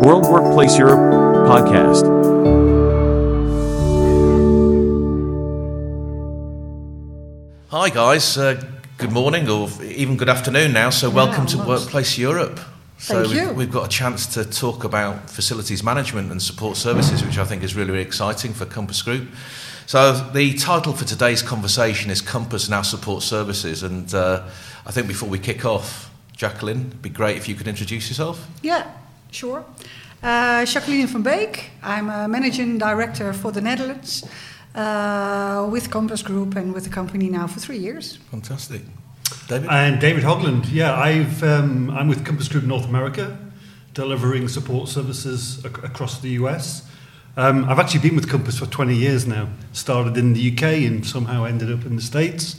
World 0.00 0.24
Workplace 0.30 0.78
Europe 0.78 0.98
podcast. 1.46 2.06
Hi, 7.68 7.90
guys. 7.90 8.38
Uh, 8.38 8.64
good 8.96 9.12
morning, 9.12 9.46
or 9.50 9.68
even 9.82 10.16
good 10.16 10.30
afternoon 10.30 10.72
now. 10.72 10.88
So, 10.88 11.10
welcome 11.10 11.44
to. 11.48 11.58
Workplace 11.58 12.16
Europe. 12.16 12.58
So, 12.96 13.24
Thank 13.28 13.48
we've, 13.48 13.56
we've 13.56 13.70
got 13.70 13.84
a 13.84 13.90
chance 13.90 14.26
to 14.28 14.46
talk 14.46 14.84
about 14.84 15.28
facilities 15.28 15.84
management 15.84 16.30
and 16.30 16.40
support 16.40 16.78
services, 16.78 17.22
which 17.22 17.36
I 17.36 17.44
think 17.44 17.62
is 17.62 17.76
really, 17.76 17.90
really 17.90 18.02
exciting 18.02 18.54
for 18.54 18.64
Compass 18.64 19.02
Group. 19.02 19.28
So, 19.84 20.14
the 20.32 20.54
title 20.54 20.94
for 20.94 21.04
today's 21.04 21.42
conversation 21.42 22.10
is 22.10 22.22
Compass 22.22 22.70
Now 22.70 22.80
Support 22.80 23.22
Services. 23.22 23.82
And 23.82 24.14
uh, 24.14 24.48
I 24.86 24.92
think 24.92 25.08
before 25.08 25.28
we 25.28 25.38
kick 25.38 25.66
off, 25.66 26.10
Jacqueline, 26.34 26.86
it'd 26.86 27.02
be 27.02 27.10
great 27.10 27.36
if 27.36 27.50
you 27.50 27.54
could 27.54 27.68
introduce 27.68 28.08
yourself. 28.08 28.48
Yeah, 28.62 28.90
sure. 29.30 29.64
Uh, 30.22 30.64
Jacqueline 30.66 31.06
van 31.06 31.22
Beek. 31.22 31.70
I'm 31.82 32.10
a 32.10 32.28
managing 32.28 32.78
director 32.78 33.32
for 33.32 33.52
the 33.52 33.60
Netherlands 33.60 34.24
uh, 34.74 35.66
with 35.70 35.90
Compass 35.90 36.22
Group 36.22 36.56
and 36.56 36.74
with 36.74 36.84
the 36.84 36.90
company 36.90 37.28
now 37.28 37.46
for 37.46 37.60
three 37.60 37.78
years. 37.78 38.18
Fantastic. 38.30 38.82
David? 39.48 39.68
And 39.70 40.00
David 40.00 40.24
Hogland, 40.24 40.66
yeah, 40.70 40.94
I've, 40.94 41.42
um, 41.42 41.90
I'm 41.90 42.08
with 42.08 42.24
Compass 42.24 42.48
Group 42.48 42.64
North 42.64 42.86
America, 42.86 43.36
delivering 43.94 44.48
support 44.48 44.88
services 44.88 45.64
ac- 45.64 45.74
across 45.82 46.20
the 46.20 46.30
US. 46.30 46.86
Um, 47.36 47.64
I've 47.68 47.78
actually 47.78 48.00
been 48.00 48.16
with 48.16 48.28
Compass 48.28 48.58
for 48.58 48.66
20 48.66 48.94
years 48.94 49.26
now. 49.26 49.48
Started 49.72 50.16
in 50.16 50.34
the 50.34 50.52
UK 50.52 50.84
and 50.84 51.06
somehow 51.06 51.44
ended 51.44 51.72
up 51.72 51.86
in 51.86 51.96
the 51.96 52.02
States. 52.02 52.56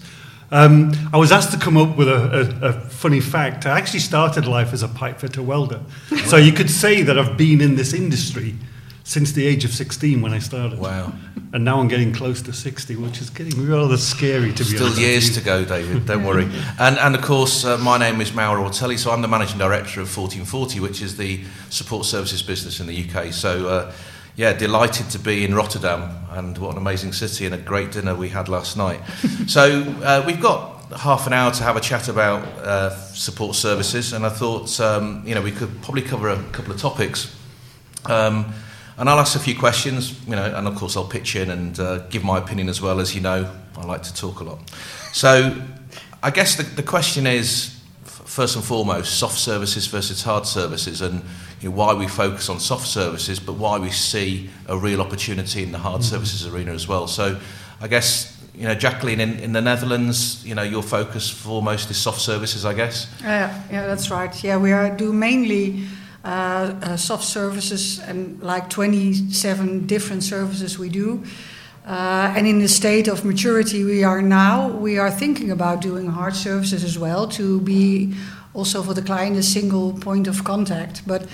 Um, 0.51 0.91
I 1.13 1.17
was 1.17 1.31
asked 1.31 1.51
to 1.53 1.57
come 1.57 1.77
up 1.77 1.95
with 1.95 2.09
a, 2.09 2.57
a, 2.61 2.67
a 2.69 2.73
funny 2.73 3.21
fact. 3.21 3.65
I 3.65 3.77
actually 3.77 4.01
started 4.01 4.45
life 4.45 4.73
as 4.73 4.83
a 4.83 4.87
pipe 4.89 5.19
fitter 5.19 5.41
welder. 5.41 5.79
so 6.25 6.35
you 6.35 6.51
could 6.51 6.69
say 6.69 7.03
that 7.03 7.17
I've 7.17 7.37
been 7.37 7.61
in 7.61 7.75
this 7.75 7.93
industry 7.93 8.55
since 9.03 9.31
the 9.31 9.47
age 9.47 9.65
of 9.65 9.71
16 9.71 10.21
when 10.21 10.33
I 10.33 10.39
started. 10.39 10.77
Wow. 10.80 11.13
And 11.53 11.66
now 11.66 11.80
I'm 11.80 11.88
getting 11.88 12.13
close 12.13 12.41
to 12.43 12.53
60, 12.53 12.95
which 12.97 13.21
is 13.21 13.30
getting 13.30 13.67
rather 13.67 13.97
scary 13.97 14.52
to 14.53 14.63
be 14.63 14.69
Still 14.69 14.83
honest. 14.83 14.97
with 14.97 15.08
years 15.08 15.35
to 15.35 15.41
go, 15.41 15.66
David. 15.66 16.05
Don't 16.05 16.25
worry. 16.25 16.49
And 16.80 16.97
and 16.97 17.15
of 17.15 17.21
course, 17.21 17.65
uh, 17.65 17.77
my 17.77 17.97
name 17.97 18.21
is 18.21 18.33
Mauro 18.33 18.63
Ortelli, 18.63 18.97
so 18.97 19.11
I'm 19.11 19.21
the 19.21 19.27
managing 19.27 19.58
director 19.58 20.02
of 20.02 20.08
14forty, 20.08 20.80
which 20.80 21.02
is 21.02 21.17
the 21.17 21.43
support 21.69 22.05
services 22.05 22.43
business 22.43 22.80
in 22.80 22.88
the 22.88 23.09
UK. 23.09 23.33
So. 23.33 23.67
Uh, 23.67 23.93
yeah, 24.35 24.53
delighted 24.53 25.09
to 25.11 25.19
be 25.19 25.43
in 25.43 25.53
Rotterdam, 25.53 26.25
and 26.31 26.57
what 26.57 26.71
an 26.71 26.77
amazing 26.77 27.13
city, 27.13 27.45
and 27.45 27.53
a 27.53 27.57
great 27.57 27.91
dinner 27.91 28.15
we 28.15 28.29
had 28.29 28.49
last 28.49 28.77
night. 28.77 29.01
so 29.47 29.83
uh, 30.03 30.23
we've 30.25 30.41
got 30.41 30.91
half 30.93 31.27
an 31.27 31.33
hour 31.33 31.51
to 31.51 31.63
have 31.63 31.77
a 31.77 31.81
chat 31.81 32.07
about 32.07 32.43
uh, 32.59 32.89
support 32.89 33.55
services, 33.55 34.13
and 34.13 34.25
I 34.25 34.29
thought 34.29 34.79
um, 34.79 35.23
you 35.25 35.35
know 35.35 35.41
we 35.41 35.52
could 35.52 35.81
probably 35.81 36.02
cover 36.02 36.29
a 36.29 36.41
couple 36.52 36.73
of 36.73 36.79
topics. 36.79 37.35
Um, 38.05 38.53
and 38.97 39.09
I'll 39.09 39.19
ask 39.19 39.35
a 39.35 39.39
few 39.39 39.57
questions, 39.57 40.19
you 40.27 40.35
know, 40.35 40.53
and 40.55 40.67
of 40.67 40.75
course 40.75 40.95
I'll 40.95 41.07
pitch 41.07 41.35
in 41.35 41.49
and 41.49 41.79
uh, 41.79 41.99
give 42.09 42.23
my 42.23 42.37
opinion 42.37 42.69
as 42.69 42.81
well. 42.81 42.99
As 42.99 43.15
you 43.15 43.21
know, 43.21 43.52
I 43.75 43.85
like 43.85 44.03
to 44.03 44.13
talk 44.13 44.41
a 44.41 44.43
lot. 44.43 44.69
So 45.11 45.59
I 46.21 46.29
guess 46.29 46.55
the, 46.55 46.63
the 46.63 46.83
question 46.83 47.25
is, 47.25 47.79
f- 48.05 48.21
first 48.25 48.55
and 48.55 48.63
foremost, 48.63 49.17
soft 49.17 49.39
services 49.39 49.87
versus 49.87 50.23
hard 50.23 50.45
services, 50.45 51.02
and 51.02 51.23
you 51.62 51.70
know, 51.70 51.76
why 51.76 51.94
we 51.94 52.08
focus 52.08 52.50
on 52.50 52.59
soft 52.59 52.88
services, 52.88 53.40
but 53.40 53.54
why 53.54 53.78
we 53.78 53.92
see 53.92 54.50
a 54.67 54.78
real 54.78 55.00
opportunity 55.00 55.64
in 55.64 55.72
the 55.72 55.78
hard 55.78 56.04
services 56.04 56.45
arena 56.45 56.72
as 56.72 56.88
well. 56.88 57.08
So 57.08 57.40
I 57.80 57.88
guess, 57.88 58.38
you 58.56 58.64
know, 58.64 58.76
Jacqueline, 58.76 59.20
in, 59.20 59.40
in 59.40 59.54
the 59.54 59.62
Netherlands, 59.62 60.44
you 60.45 60.56
know, 60.56 60.64
your 60.64 60.84
focus 60.84 61.30
foremost 61.30 61.89
is 61.92 61.98
soft 61.98 62.20
services, 62.20 62.66
I 62.66 62.73
guess. 62.73 63.08
Yeah, 63.22 63.64
yeah, 63.72 63.88
that's 63.88 64.09
right. 64.09 64.44
Yeah, 64.44 64.58
we 64.58 64.72
are, 64.72 64.95
do 64.95 65.14
mainly 65.14 65.86
uh, 66.23 66.28
uh, 66.82 66.98
soft 66.98 67.23
services 67.23 68.00
and 68.00 68.42
like 68.42 68.70
27 68.70 69.88
different 69.88 70.23
services 70.23 70.78
we 70.78 70.89
do. 70.89 71.23
Uh, 71.86 72.32
and 72.38 72.45
in 72.45 72.59
the 72.59 72.67
state 72.67 73.08
of 73.08 73.26
maturity 73.26 73.84
we 73.84 74.04
are 74.04 74.21
now, 74.21 74.70
we 74.70 75.00
are 75.00 75.10
thinking 75.10 75.50
about 75.50 75.82
doing 75.82 76.08
hard 76.08 76.36
services 76.36 76.83
as 76.83 76.98
well 76.98 77.27
to 77.27 77.60
be 77.61 78.14
also 78.54 78.84
for 78.84 78.94
the 78.94 79.02
client 79.02 79.38
a 79.38 79.44
single 79.44 79.94
point 79.94 80.28
of 80.28 80.44
contact. 80.44 81.02
But 81.08 81.28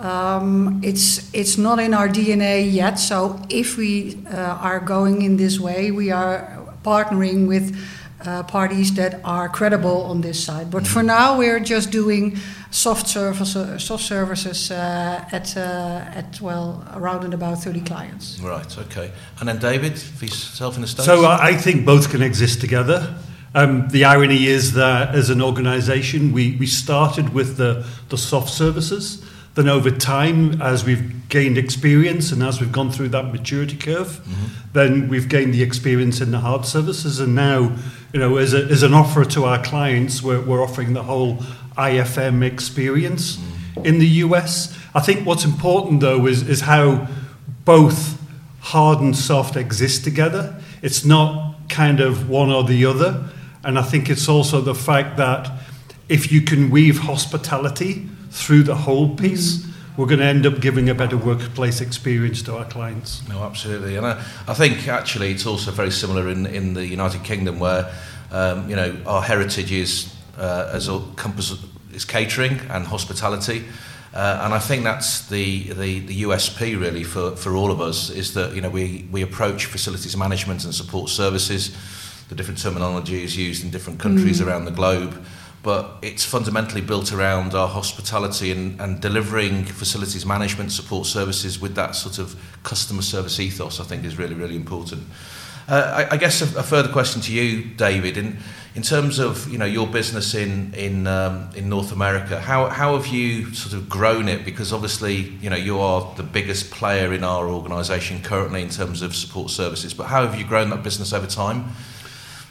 um, 0.00 0.80
it's 0.82 1.32
it's 1.34 1.58
not 1.58 1.78
in 1.78 1.94
our 1.94 2.08
DNA 2.08 2.72
yet. 2.72 2.98
So 2.98 3.40
if 3.48 3.76
we 3.76 4.16
uh, 4.26 4.36
are 4.36 4.80
going 4.80 5.22
in 5.22 5.36
this 5.36 5.58
way, 5.60 5.90
we 5.90 6.10
are 6.10 6.58
partnering 6.82 7.46
with 7.46 7.76
uh, 8.24 8.42
parties 8.42 8.94
that 8.94 9.20
are 9.24 9.48
credible 9.48 10.02
on 10.02 10.20
this 10.20 10.42
side. 10.44 10.70
But 10.70 10.86
for 10.86 11.02
now, 11.02 11.38
we're 11.38 11.60
just 11.60 11.90
doing 11.90 12.36
soft 12.70 13.08
services, 13.08 13.82
soft 13.82 14.04
services 14.04 14.70
uh, 14.70 15.24
at 15.32 15.56
uh, 15.56 16.18
at 16.18 16.40
well 16.40 16.84
around 16.94 17.24
and 17.24 17.34
about 17.34 17.62
30 17.62 17.80
clients. 17.80 18.38
Right, 18.40 18.78
okay. 18.78 19.10
And 19.38 19.48
then 19.48 19.58
David, 19.58 19.98
for 19.98 20.24
yourself 20.24 20.76
in 20.76 20.82
the 20.82 20.88
States? 20.88 21.06
So 21.06 21.24
I 21.24 21.50
I 21.50 21.56
think 21.56 21.84
both 21.84 22.10
can 22.10 22.22
exist 22.22 22.60
together. 22.60 23.16
Um, 23.54 23.88
the 23.88 24.04
irony 24.04 24.46
is 24.46 24.74
that 24.74 25.14
as 25.14 25.28
an 25.30 25.42
organisation, 25.42 26.32
we, 26.32 26.56
we 26.56 26.66
started 26.66 27.34
with 27.34 27.56
the, 27.56 27.84
the 28.08 28.16
soft 28.16 28.50
services. 28.50 29.24
Then 29.54 29.68
over 29.68 29.90
time, 29.90 30.62
as 30.62 30.84
we've 30.84 31.28
gained 31.28 31.58
experience 31.58 32.30
and 32.30 32.42
as 32.42 32.60
we've 32.60 32.70
gone 32.70 32.92
through 32.92 33.08
that 33.08 33.32
maturity 33.32 33.76
curve, 33.76 34.20
then 34.72 35.08
we've 35.08 35.28
gained 35.28 35.52
the 35.52 35.62
experience 35.62 36.20
in 36.20 36.30
the 36.30 36.38
hard 36.38 36.64
services. 36.64 37.18
And 37.18 37.34
now, 37.34 37.76
you 38.12 38.20
know, 38.20 38.36
as, 38.36 38.54
a, 38.54 38.64
as 38.66 38.84
an 38.84 38.94
offer 38.94 39.24
to 39.24 39.44
our 39.44 39.62
clients, 39.62 40.22
we're, 40.22 40.40
we're 40.40 40.62
offering 40.62 40.92
the 40.92 41.02
whole 41.02 41.38
IFM 41.76 42.44
experience 42.44 43.38
in 43.84 43.98
the 43.98 44.06
US. 44.24 44.76
I 44.94 45.00
think 45.00 45.26
what's 45.26 45.44
important 45.44 46.00
though 46.00 46.26
is, 46.26 46.48
is 46.48 46.60
how 46.60 47.08
both 47.64 48.20
hard 48.60 49.00
and 49.00 49.16
soft 49.16 49.56
exist 49.56 50.04
together. 50.04 50.60
It's 50.82 51.04
not 51.04 51.56
kind 51.68 52.00
of 52.00 52.28
one 52.28 52.50
or 52.50 52.62
the 52.64 52.84
other. 52.84 53.24
And 53.64 53.78
I 53.78 53.82
think 53.82 54.08
it's 54.08 54.28
also 54.28 54.60
the 54.60 54.74
fact 54.74 55.16
that 55.18 55.50
if 56.08 56.32
you 56.32 56.42
can 56.42 56.70
weave 56.70 56.98
hospitality 56.98 58.08
through 58.30 58.62
the 58.64 58.74
whole 58.74 59.14
piece, 59.14 59.66
we're 59.96 60.06
going 60.06 60.20
to 60.20 60.24
end 60.24 60.46
up 60.46 60.60
giving 60.60 60.88
a 60.88 60.94
better 60.94 61.16
workplace 61.16 61.80
experience 61.80 62.42
to 62.42 62.56
our 62.56 62.64
clients. 62.64 63.26
No, 63.28 63.42
absolutely, 63.42 63.96
and 63.96 64.06
I, 64.06 64.12
I 64.48 64.54
think 64.54 64.88
actually 64.88 65.30
it's 65.30 65.46
also 65.46 65.70
very 65.70 65.90
similar 65.90 66.28
in 66.28 66.46
in 66.46 66.74
the 66.74 66.86
United 66.86 67.22
Kingdom, 67.22 67.58
where 67.58 67.92
um, 68.30 68.68
you 68.70 68.76
know 68.76 68.96
our 69.06 69.20
heritage 69.20 69.72
is 69.72 70.14
uh, 70.38 70.70
as 70.72 70.88
a 70.88 71.00
compass 71.16 71.54
is 71.92 72.04
catering 72.04 72.60
and 72.70 72.86
hospitality, 72.86 73.64
uh, 74.14 74.40
and 74.42 74.54
I 74.54 74.58
think 74.58 74.84
that's 74.84 75.28
the, 75.28 75.72
the 75.74 76.00
the 76.00 76.22
USP 76.22 76.80
really 76.80 77.04
for 77.04 77.36
for 77.36 77.54
all 77.54 77.70
of 77.70 77.80
us 77.80 78.10
is 78.10 78.32
that 78.34 78.54
you 78.54 78.60
know 78.60 78.70
we 78.70 79.06
we 79.12 79.22
approach 79.22 79.66
facilities 79.66 80.16
management 80.16 80.64
and 80.64 80.74
support 80.74 81.10
services, 81.10 81.76
the 82.30 82.36
different 82.36 82.62
terminology 82.62 83.22
is 83.22 83.36
used 83.36 83.64
in 83.64 83.70
different 83.70 83.98
countries 83.98 84.40
around 84.40 84.64
the 84.64 84.70
globe. 84.70 85.22
But 85.62 85.96
it's 86.00 86.24
fundamentally 86.24 86.80
built 86.80 87.12
around 87.12 87.54
our 87.54 87.68
hospitality 87.68 88.50
and, 88.50 88.80
and 88.80 88.98
delivering 88.98 89.64
facilities 89.66 90.24
management 90.24 90.72
support 90.72 91.06
services 91.06 91.60
with 91.60 91.74
that 91.74 91.94
sort 91.94 92.18
of 92.18 92.40
customer 92.62 93.02
service 93.02 93.38
ethos, 93.38 93.78
I 93.78 93.84
think, 93.84 94.04
is 94.04 94.16
really, 94.16 94.34
really 94.34 94.56
important. 94.56 95.02
Uh, 95.68 96.06
I, 96.10 96.14
I 96.14 96.16
guess 96.16 96.40
a, 96.40 96.58
a 96.58 96.62
further 96.62 96.90
question 96.90 97.20
to 97.22 97.32
you, 97.32 97.64
David, 97.64 98.16
in, 98.16 98.38
in 98.74 98.82
terms 98.82 99.18
of 99.18 99.48
you 99.48 99.58
know 99.58 99.66
your 99.66 99.86
business 99.86 100.34
in 100.34 100.72
in 100.74 101.06
um, 101.06 101.50
in 101.54 101.68
North 101.68 101.92
America, 101.92 102.40
how 102.40 102.68
how 102.68 102.96
have 102.96 103.08
you 103.08 103.52
sort 103.52 103.74
of 103.74 103.88
grown 103.88 104.28
it? 104.28 104.44
Because 104.44 104.72
obviously 104.72 105.14
you 105.42 105.50
know 105.50 105.56
you 105.56 105.78
are 105.78 106.12
the 106.16 106.22
biggest 106.22 106.70
player 106.70 107.12
in 107.12 107.22
our 107.22 107.48
organisation 107.48 108.22
currently 108.22 108.62
in 108.62 108.70
terms 108.70 109.02
of 109.02 109.14
support 109.14 109.50
services. 109.50 109.92
But 109.92 110.06
how 110.06 110.26
have 110.26 110.38
you 110.38 110.44
grown 110.44 110.70
that 110.70 110.82
business 110.82 111.12
over 111.12 111.26
time? 111.26 111.66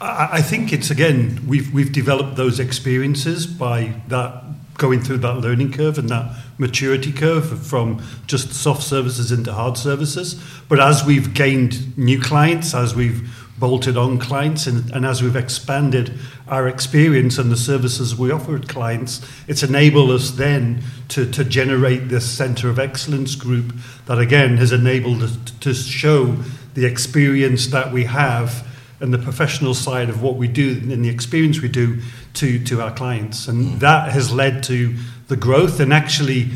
I, 0.01 0.41
think 0.41 0.71
it's 0.71 0.89
again 0.89 1.41
we've 1.45 1.73
we've 1.73 1.91
developed 1.91 2.37
those 2.37 2.59
experiences 2.59 3.45
by 3.45 3.95
that 4.07 4.43
going 4.77 5.01
through 5.01 5.17
that 5.17 5.37
learning 5.39 5.73
curve 5.73 5.97
and 5.97 6.07
that 6.09 6.33
maturity 6.57 7.11
curve 7.11 7.65
from 7.65 8.01
just 8.25 8.53
soft 8.53 8.81
services 8.81 9.31
into 9.31 9.51
hard 9.51 9.77
services. 9.77 10.41
But 10.69 10.79
as 10.79 11.03
we've 11.03 11.33
gained 11.33 11.97
new 11.97 12.19
clients, 12.19 12.73
as 12.73 12.95
we've 12.95 13.29
bolted 13.59 13.97
on 13.97 14.19
clients, 14.19 14.67
and, 14.67 14.89
and 14.91 15.05
as 15.05 15.21
we've 15.21 15.35
expanded 15.35 16.17
our 16.47 16.69
experience 16.69 17.37
and 17.37 17.51
the 17.51 17.57
services 17.57 18.15
we 18.15 18.31
offer 18.31 18.57
clients, 18.59 19.19
it's 19.49 19.63
enabled 19.63 20.11
us 20.11 20.31
then 20.31 20.81
to, 21.09 21.29
to 21.29 21.43
generate 21.43 22.07
this 22.07 22.29
centre 22.29 22.69
of 22.69 22.79
excellence 22.79 23.35
group 23.35 23.73
that 24.05 24.17
again 24.17 24.55
has 24.55 24.71
enabled 24.71 25.21
us 25.21 25.37
to 25.59 25.73
show 25.73 26.37
the 26.73 26.85
experience 26.85 27.67
that 27.67 27.91
we 27.91 28.05
have 28.05 28.65
and 28.99 29.13
the 29.13 29.17
professional 29.17 29.73
side 29.73 30.09
of 30.09 30.21
what 30.21 30.35
we 30.35 30.47
do 30.47 30.71
and 30.91 31.03
the 31.03 31.09
experience 31.09 31.61
we 31.61 31.69
do 31.69 32.01
to, 32.33 32.63
to 32.65 32.81
our 32.81 32.91
clients. 32.91 33.47
And 33.47 33.65
mm. 33.65 33.79
that 33.79 34.11
has 34.11 34.31
led 34.31 34.63
to 34.63 34.95
the 35.27 35.37
growth. 35.37 35.79
And 35.79 35.93
actually, 35.93 36.49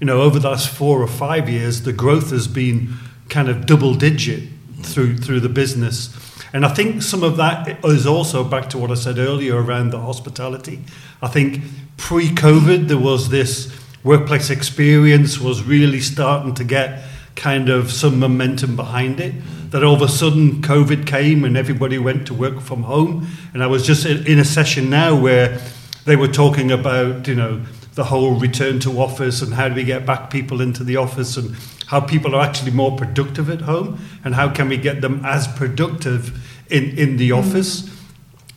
you 0.00 0.06
know, 0.06 0.22
over 0.22 0.38
the 0.38 0.48
last 0.48 0.68
four 0.70 1.02
or 1.02 1.06
five 1.06 1.48
years, 1.48 1.82
the 1.82 1.92
growth 1.92 2.30
has 2.30 2.48
been 2.48 2.94
kind 3.28 3.48
of 3.48 3.66
double 3.66 3.94
digit 3.94 4.48
through 4.82 5.18
through 5.18 5.40
the 5.40 5.48
business. 5.48 6.16
And 6.52 6.66
I 6.66 6.74
think 6.74 7.02
some 7.02 7.22
of 7.22 7.36
that 7.36 7.84
is 7.84 8.06
also 8.06 8.42
back 8.42 8.70
to 8.70 8.78
what 8.78 8.90
I 8.90 8.94
said 8.94 9.18
earlier 9.18 9.62
around 9.62 9.90
the 9.90 10.00
hospitality. 10.00 10.80
I 11.22 11.28
think 11.28 11.62
pre-COVID 11.96 12.88
there 12.88 12.98
was 12.98 13.28
this 13.28 13.72
workplace 14.02 14.50
experience 14.50 15.38
was 15.38 15.62
really 15.62 16.00
starting 16.00 16.54
to 16.54 16.64
get 16.64 17.04
kind 17.36 17.68
of 17.68 17.92
some 17.92 18.18
momentum 18.18 18.74
behind 18.74 19.20
it. 19.20 19.34
That 19.70 19.84
all 19.84 19.94
of 19.94 20.02
a 20.02 20.08
sudden 20.08 20.62
COVID 20.62 21.06
came 21.06 21.44
and 21.44 21.56
everybody 21.56 21.98
went 21.98 22.26
to 22.26 22.34
work 22.34 22.60
from 22.60 22.82
home. 22.82 23.28
And 23.54 23.62
I 23.62 23.66
was 23.66 23.86
just 23.86 24.04
in 24.04 24.38
a 24.38 24.44
session 24.44 24.90
now 24.90 25.14
where 25.14 25.60
they 26.06 26.16
were 26.16 26.28
talking 26.28 26.72
about, 26.72 27.28
you 27.28 27.34
know, 27.34 27.62
the 27.94 28.04
whole 28.04 28.38
return 28.38 28.80
to 28.80 29.00
office 29.00 29.42
and 29.42 29.54
how 29.54 29.68
do 29.68 29.74
we 29.74 29.84
get 29.84 30.06
back 30.06 30.30
people 30.30 30.60
into 30.60 30.82
the 30.84 30.96
office 30.96 31.36
and 31.36 31.54
how 31.86 32.00
people 32.00 32.34
are 32.34 32.42
actually 32.42 32.70
more 32.70 32.96
productive 32.96 33.50
at 33.50 33.60
home 33.62 33.98
and 34.24 34.34
how 34.34 34.48
can 34.48 34.68
we 34.68 34.76
get 34.76 35.00
them 35.00 35.24
as 35.24 35.48
productive 35.48 36.40
in, 36.70 36.96
in 36.96 37.16
the 37.16 37.32
office. 37.32 37.90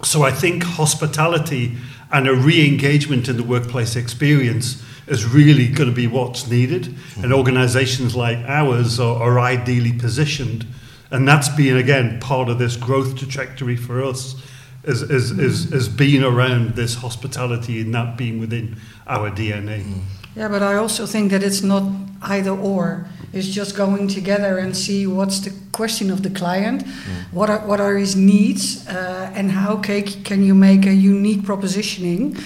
So 0.03 0.23
I 0.23 0.31
think 0.31 0.63
hospitality 0.63 1.75
and 2.11 2.27
a 2.27 2.35
re-engagement 2.35 3.27
in 3.27 3.37
the 3.37 3.43
workplace 3.43 3.95
experience 3.95 4.83
is 5.07 5.25
really 5.25 5.67
going 5.67 5.89
to 5.89 5.95
be 5.95 6.07
what's 6.07 6.47
needed. 6.47 6.95
And 7.17 7.33
organizations 7.33 8.15
like 8.15 8.37
ours 8.47 8.99
are, 8.99 9.21
are 9.21 9.39
ideally 9.39 9.93
positioned. 9.93 10.65
And 11.13 11.27
that's 11.27 11.47
been, 11.47 11.77
again, 11.77 12.19
part 12.19 12.49
of 12.49 12.57
this 12.57 12.75
growth 12.75 13.15
trajectory 13.15 13.77
for 13.77 14.03
us 14.03 14.35
is, 14.83 15.03
is, 15.03 15.29
is, 15.31 15.71
is 15.71 15.87
being 15.87 16.23
around 16.23 16.75
this 16.75 16.95
hospitality 16.95 17.81
and 17.81 17.93
that 17.93 18.17
being 18.17 18.39
within 18.39 18.77
our 19.05 19.29
DNA. 19.29 20.01
Yeah, 20.35 20.47
but 20.47 20.63
I 20.63 20.75
also 20.75 21.05
think 21.05 21.29
that 21.29 21.43
it's 21.43 21.61
not 21.61 21.83
either 22.23 22.49
or. 22.49 23.05
It's 23.31 23.47
just 23.47 23.75
going 23.75 24.07
together 24.07 24.57
and 24.57 24.75
see 24.75 25.05
what's 25.05 25.39
the 25.41 25.53
question 25.71 26.09
of 26.09 26.23
the 26.23 26.31
client, 26.31 26.83
what 27.31 27.49
are 27.49 27.59
what 27.59 27.79
are 27.79 27.95
his 27.95 28.15
needs, 28.15 28.87
uh, 28.87 29.31
and 29.35 29.51
how 29.51 29.77
ca- 29.77 30.23
can 30.23 30.43
you 30.43 30.55
make 30.55 30.87
a 30.87 30.93
unique 30.93 31.41
propositioning, 31.41 32.37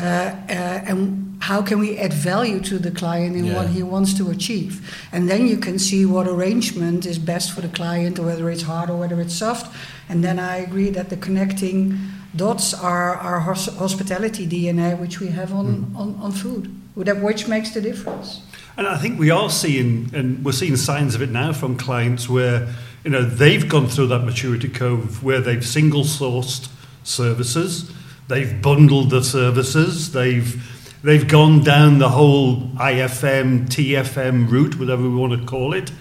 uh, 0.00 0.02
uh, 0.02 0.90
and 0.90 1.25
how 1.46 1.62
can 1.62 1.78
we 1.78 1.96
add 1.96 2.12
value 2.12 2.58
to 2.58 2.76
the 2.76 2.90
client 2.90 3.36
in 3.36 3.54
what 3.54 3.68
he 3.68 3.80
wants 3.80 4.12
to 4.14 4.30
achieve, 4.30 4.72
and 5.12 5.28
then 5.30 5.46
you 5.46 5.56
can 5.56 5.78
see 5.78 6.04
what 6.04 6.26
arrangement 6.26 7.06
is 7.06 7.20
best 7.20 7.52
for 7.52 7.60
the 7.60 7.68
client, 7.68 8.18
or 8.18 8.26
whether 8.26 8.50
it's 8.50 8.62
hard 8.62 8.90
or 8.90 8.96
whether 8.96 9.20
it's 9.20 9.34
soft, 9.34 9.72
and 10.08 10.24
then 10.24 10.40
I 10.40 10.56
agree 10.56 10.90
that 10.90 11.08
the 11.08 11.16
connecting 11.16 12.00
dots 12.34 12.74
are 12.74 13.14
our 13.14 13.38
hospitality 13.38 14.44
DNA, 14.44 14.98
which 14.98 15.20
we 15.20 15.28
have 15.28 15.52
on, 15.52 15.66
hmm. 15.66 15.96
on, 15.96 16.08
on 16.20 16.32
food, 16.32 16.66
which 16.96 17.46
makes 17.46 17.70
the 17.70 17.80
difference. 17.80 18.42
And 18.76 18.88
I 18.88 18.98
think 18.98 19.16
we 19.16 19.30
are 19.30 19.48
seeing, 19.48 20.10
and 20.12 20.44
we're 20.44 20.50
seeing 20.50 20.76
signs 20.76 21.14
of 21.14 21.22
it 21.22 21.30
now 21.30 21.52
from 21.52 21.78
clients 21.78 22.28
where, 22.28 22.74
you 23.04 23.10
know, 23.10 23.22
they've 23.22 23.68
gone 23.68 23.86
through 23.86 24.08
that 24.08 24.24
maturity 24.24 24.68
curve 24.68 25.22
where 25.22 25.40
they've 25.40 25.64
single 25.64 26.02
sourced 26.02 26.68
services, 27.04 27.92
they've 28.26 28.60
bundled 28.60 29.10
the 29.10 29.22
services, 29.22 30.10
they've 30.10 30.60
they've 31.06 31.28
gone 31.28 31.62
down 31.62 31.98
the 31.98 32.08
whole 32.08 32.62
IFM, 32.76 33.68
TFM 33.68 34.50
route, 34.50 34.76
whatever 34.76 35.02
we 35.02 35.14
want 35.14 35.40
to 35.40 35.46
call 35.46 35.72
it, 35.72 35.92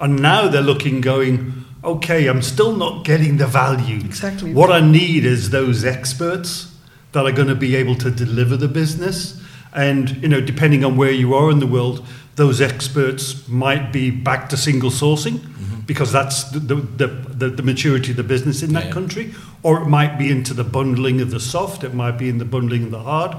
and 0.00 0.20
now 0.22 0.48
they're 0.48 0.62
looking, 0.62 1.02
going, 1.02 1.64
okay, 1.84 2.26
I'm 2.28 2.40
still 2.40 2.74
not 2.74 3.04
getting 3.04 3.36
the 3.36 3.46
value. 3.46 3.96
Exactly. 3.96 4.54
What 4.54 4.72
I 4.72 4.80
need 4.80 5.26
is 5.26 5.50
those 5.50 5.84
experts 5.84 6.74
that 7.12 7.26
are 7.26 7.32
going 7.32 7.48
to 7.48 7.54
be 7.54 7.76
able 7.76 7.94
to 7.96 8.10
deliver 8.10 8.56
the 8.56 8.66
business. 8.66 9.38
And, 9.74 10.16
you 10.22 10.28
know, 10.28 10.40
depending 10.40 10.82
on 10.82 10.96
where 10.96 11.10
you 11.12 11.34
are 11.34 11.50
in 11.50 11.58
the 11.58 11.66
world, 11.66 12.04
those 12.36 12.62
experts 12.62 13.46
might 13.46 13.92
be 13.92 14.10
back 14.10 14.48
to 14.48 14.56
single 14.56 14.90
sourcing 14.90 15.38
mm-hmm. 15.40 15.80
because 15.80 16.10
that's 16.10 16.44
the, 16.50 16.58
the, 16.58 17.06
the, 17.06 17.50
the 17.50 17.62
maturity 17.62 18.12
of 18.12 18.16
the 18.16 18.24
business 18.24 18.62
in 18.62 18.72
that 18.72 18.86
Yeah. 18.86 18.92
country. 18.92 19.34
Or 19.62 19.82
it 19.82 19.86
might 19.88 20.18
be 20.18 20.30
into 20.30 20.54
the 20.54 20.64
bundling 20.64 21.20
of 21.20 21.30
the 21.30 21.40
soft, 21.40 21.84
it 21.84 21.92
might 21.92 22.16
be 22.18 22.30
in 22.30 22.38
the 22.38 22.44
bundling 22.46 22.84
of 22.84 22.90
the 22.90 23.02
hard. 23.02 23.36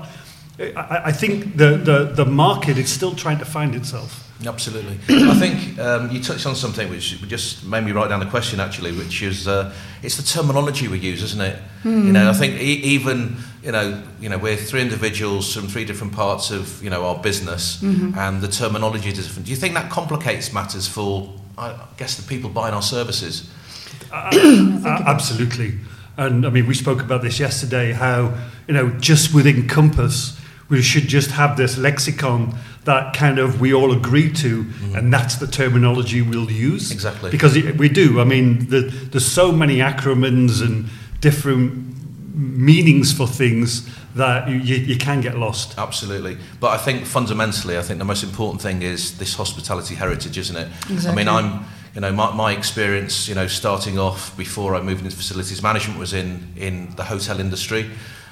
I, 0.59 1.01
I 1.05 1.11
think 1.11 1.57
the, 1.57 1.77
the, 1.77 2.05
the 2.15 2.25
market 2.25 2.77
is 2.77 2.89
still 2.91 3.13
trying 3.15 3.39
to 3.39 3.45
find 3.45 3.75
itself. 3.75 4.21
Absolutely. 4.45 4.99
I 5.09 5.33
think 5.35 5.79
um, 5.79 6.11
you 6.11 6.21
touched 6.21 6.45
on 6.45 6.55
something 6.55 6.89
which 6.89 7.21
just 7.27 7.65
made 7.65 7.83
me 7.85 7.91
write 7.93 8.09
down 8.09 8.19
the 8.19 8.25
question 8.25 8.59
actually, 8.59 8.91
which 8.91 9.21
is 9.21 9.47
uh, 9.47 9.73
it's 10.03 10.17
the 10.17 10.23
terminology 10.23 10.87
we 10.89 10.99
use, 10.99 11.23
isn't 11.23 11.41
it? 11.41 11.57
You 11.83 12.11
know, 12.11 12.29
I 12.29 12.33
think 12.33 12.59
e- 12.59 12.81
even 12.95 13.37
you 13.63 13.71
know, 13.71 14.03
you 14.19 14.27
know, 14.29 14.37
we're 14.37 14.57
three 14.57 14.81
individuals 14.81 15.53
from 15.55 15.67
three 15.67 15.85
different 15.85 16.13
parts 16.13 16.51
of 16.51 16.83
you 16.83 16.89
know 16.89 17.05
our 17.05 17.15
business, 17.21 17.81
and 17.81 18.41
the 18.41 18.47
terminology 18.49 19.09
is 19.09 19.15
different. 19.25 19.45
Do 19.45 19.51
you 19.51 19.57
think 19.57 19.73
that 19.75 19.89
complicates 19.89 20.51
matters 20.51 20.87
for, 20.87 21.31
I 21.57 21.75
guess, 21.97 22.15
the 22.17 22.23
people 22.27 22.49
buying 22.49 22.73
our 22.73 22.81
services? 22.81 23.49
A- 24.11 25.03
Absolutely. 25.07 25.75
And 26.17 26.45
I 26.45 26.49
mean, 26.49 26.67
we 26.67 26.73
spoke 26.73 27.01
about 27.01 27.21
this 27.21 27.39
yesterday 27.39 27.91
how, 27.93 28.33
you 28.67 28.73
know, 28.73 28.89
just 28.99 29.33
within 29.33 29.67
Compass, 29.67 30.39
we 30.69 30.81
should 30.81 31.07
just 31.07 31.31
have 31.31 31.57
this 31.57 31.77
lexicon 31.77 32.56
that 32.85 33.15
kind 33.15 33.39
of 33.39 33.59
we 33.59 33.73
all 33.73 33.91
agree 33.91 34.31
to, 34.31 34.63
mm-hmm. 34.63 34.95
and 34.95 35.13
that's 35.13 35.35
the 35.35 35.47
terminology 35.47 36.21
we'll 36.21 36.51
use. 36.51 36.91
Exactly. 36.91 37.31
Because 37.31 37.56
it, 37.56 37.77
we 37.77 37.89
do. 37.89 38.19
I 38.19 38.23
mean, 38.23 38.69
the, 38.69 38.81
there's 38.81 39.25
so 39.25 39.51
many 39.51 39.77
acronyms 39.77 40.62
and 40.62 40.85
different 41.19 41.95
meanings 42.35 43.13
for 43.13 43.27
things 43.27 43.89
that 44.15 44.47
you, 44.47 44.56
you, 44.56 44.75
you 44.75 44.97
can 44.97 45.21
get 45.21 45.38
lost. 45.38 45.77
Absolutely. 45.77 46.38
But 46.59 46.69
I 46.69 46.77
think 46.77 47.06
fundamentally, 47.06 47.77
I 47.77 47.81
think 47.81 48.00
the 48.00 48.06
most 48.06 48.23
important 48.23 48.62
thing 48.62 48.81
is 48.81 49.17
this 49.17 49.35
hospitality 49.35 49.95
heritage, 49.95 50.38
isn't 50.38 50.56
it? 50.56 50.67
I 51.07 51.13
mean, 51.13 51.27
I'm, 51.27 51.65
you 51.94 52.01
know, 52.01 52.12
my, 52.12 52.33
my 52.33 52.51
experience, 52.53 53.27
you 53.27 53.35
know, 53.35 53.47
starting 53.47 54.00
off 54.00 54.35
before 54.38 54.75
I 54.75 54.81
moved 54.81 55.03
into 55.03 55.15
facilities 55.15 55.62
management 55.62 56.00
was 56.00 56.13
in, 56.13 56.47
in 56.56 56.95
the 56.95 57.03
hotel 57.03 57.39
industry. 57.39 57.89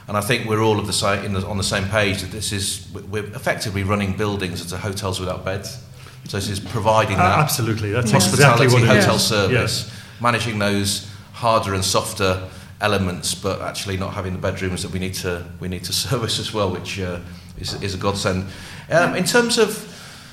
And 0.08 0.18
I 0.18 0.22
think 0.22 0.50
we're 0.50 0.62
all 0.62 0.80
of 0.80 0.88
the 0.88 0.94
same, 0.94 1.24
in 1.24 1.34
the, 1.34 1.46
on 1.48 1.58
the 1.58 1.64
same 1.64 1.86
page 1.86 2.22
that 2.22 2.32
this 2.32 2.52
is, 2.52 2.88
we're 3.10 3.26
effectively 3.26 3.84
running 3.84 4.18
buildings 4.18 4.74
are 4.74 4.78
hotels 4.78 5.20
without 5.20 5.46
beds. 5.46 5.82
So 6.28 6.38
this 6.38 6.50
is 6.50 6.60
providing 6.60 7.16
Uh, 7.16 7.24
that 7.24 7.40
absolutely. 7.40 7.92
That's 7.92 8.12
hospitality 8.12 8.66
exactly 8.66 8.88
what 8.88 8.96
hotel 8.98 9.16
is. 9.16 9.26
service, 9.28 9.92
managing 10.22 10.60
those 10.60 11.10
harder 11.34 11.74
and 11.74 11.84
softer 11.84 12.48
elements, 12.82 13.34
but 13.34 13.62
actually 13.62 13.98
not 13.98 14.14
having 14.14 14.34
the 14.34 14.40
bedrooms 14.40 14.84
that 14.84 14.92
we 14.92 15.00
need 15.00 15.14
to 15.16 15.46
we 15.60 15.68
need 15.68 15.84
to 15.86 15.94
service 16.10 16.40
as 16.40 16.54
well, 16.54 16.72
which 16.72 17.00
uh, 17.00 17.20
is, 17.60 17.82
is 17.82 17.94
a 17.94 17.98
godsend. 17.98 18.46
Um, 18.90 19.16
in 19.16 19.24
terms 19.24 19.58
of 19.58 19.90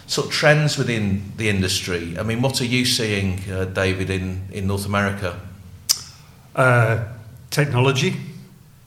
sort 0.07 0.27
of 0.27 0.33
trends 0.33 0.77
within 0.77 1.33
the 1.37 1.49
industry, 1.49 2.17
I 2.19 2.23
mean, 2.23 2.43
what 2.43 2.61
are 2.61 2.65
you 2.65 2.85
seeing, 2.85 3.41
uh, 3.51 3.67
David, 3.67 4.11
in, 4.11 4.49
in 4.51 4.67
North 4.67 4.85
America? 4.85 5.39
Uh, 6.57 7.05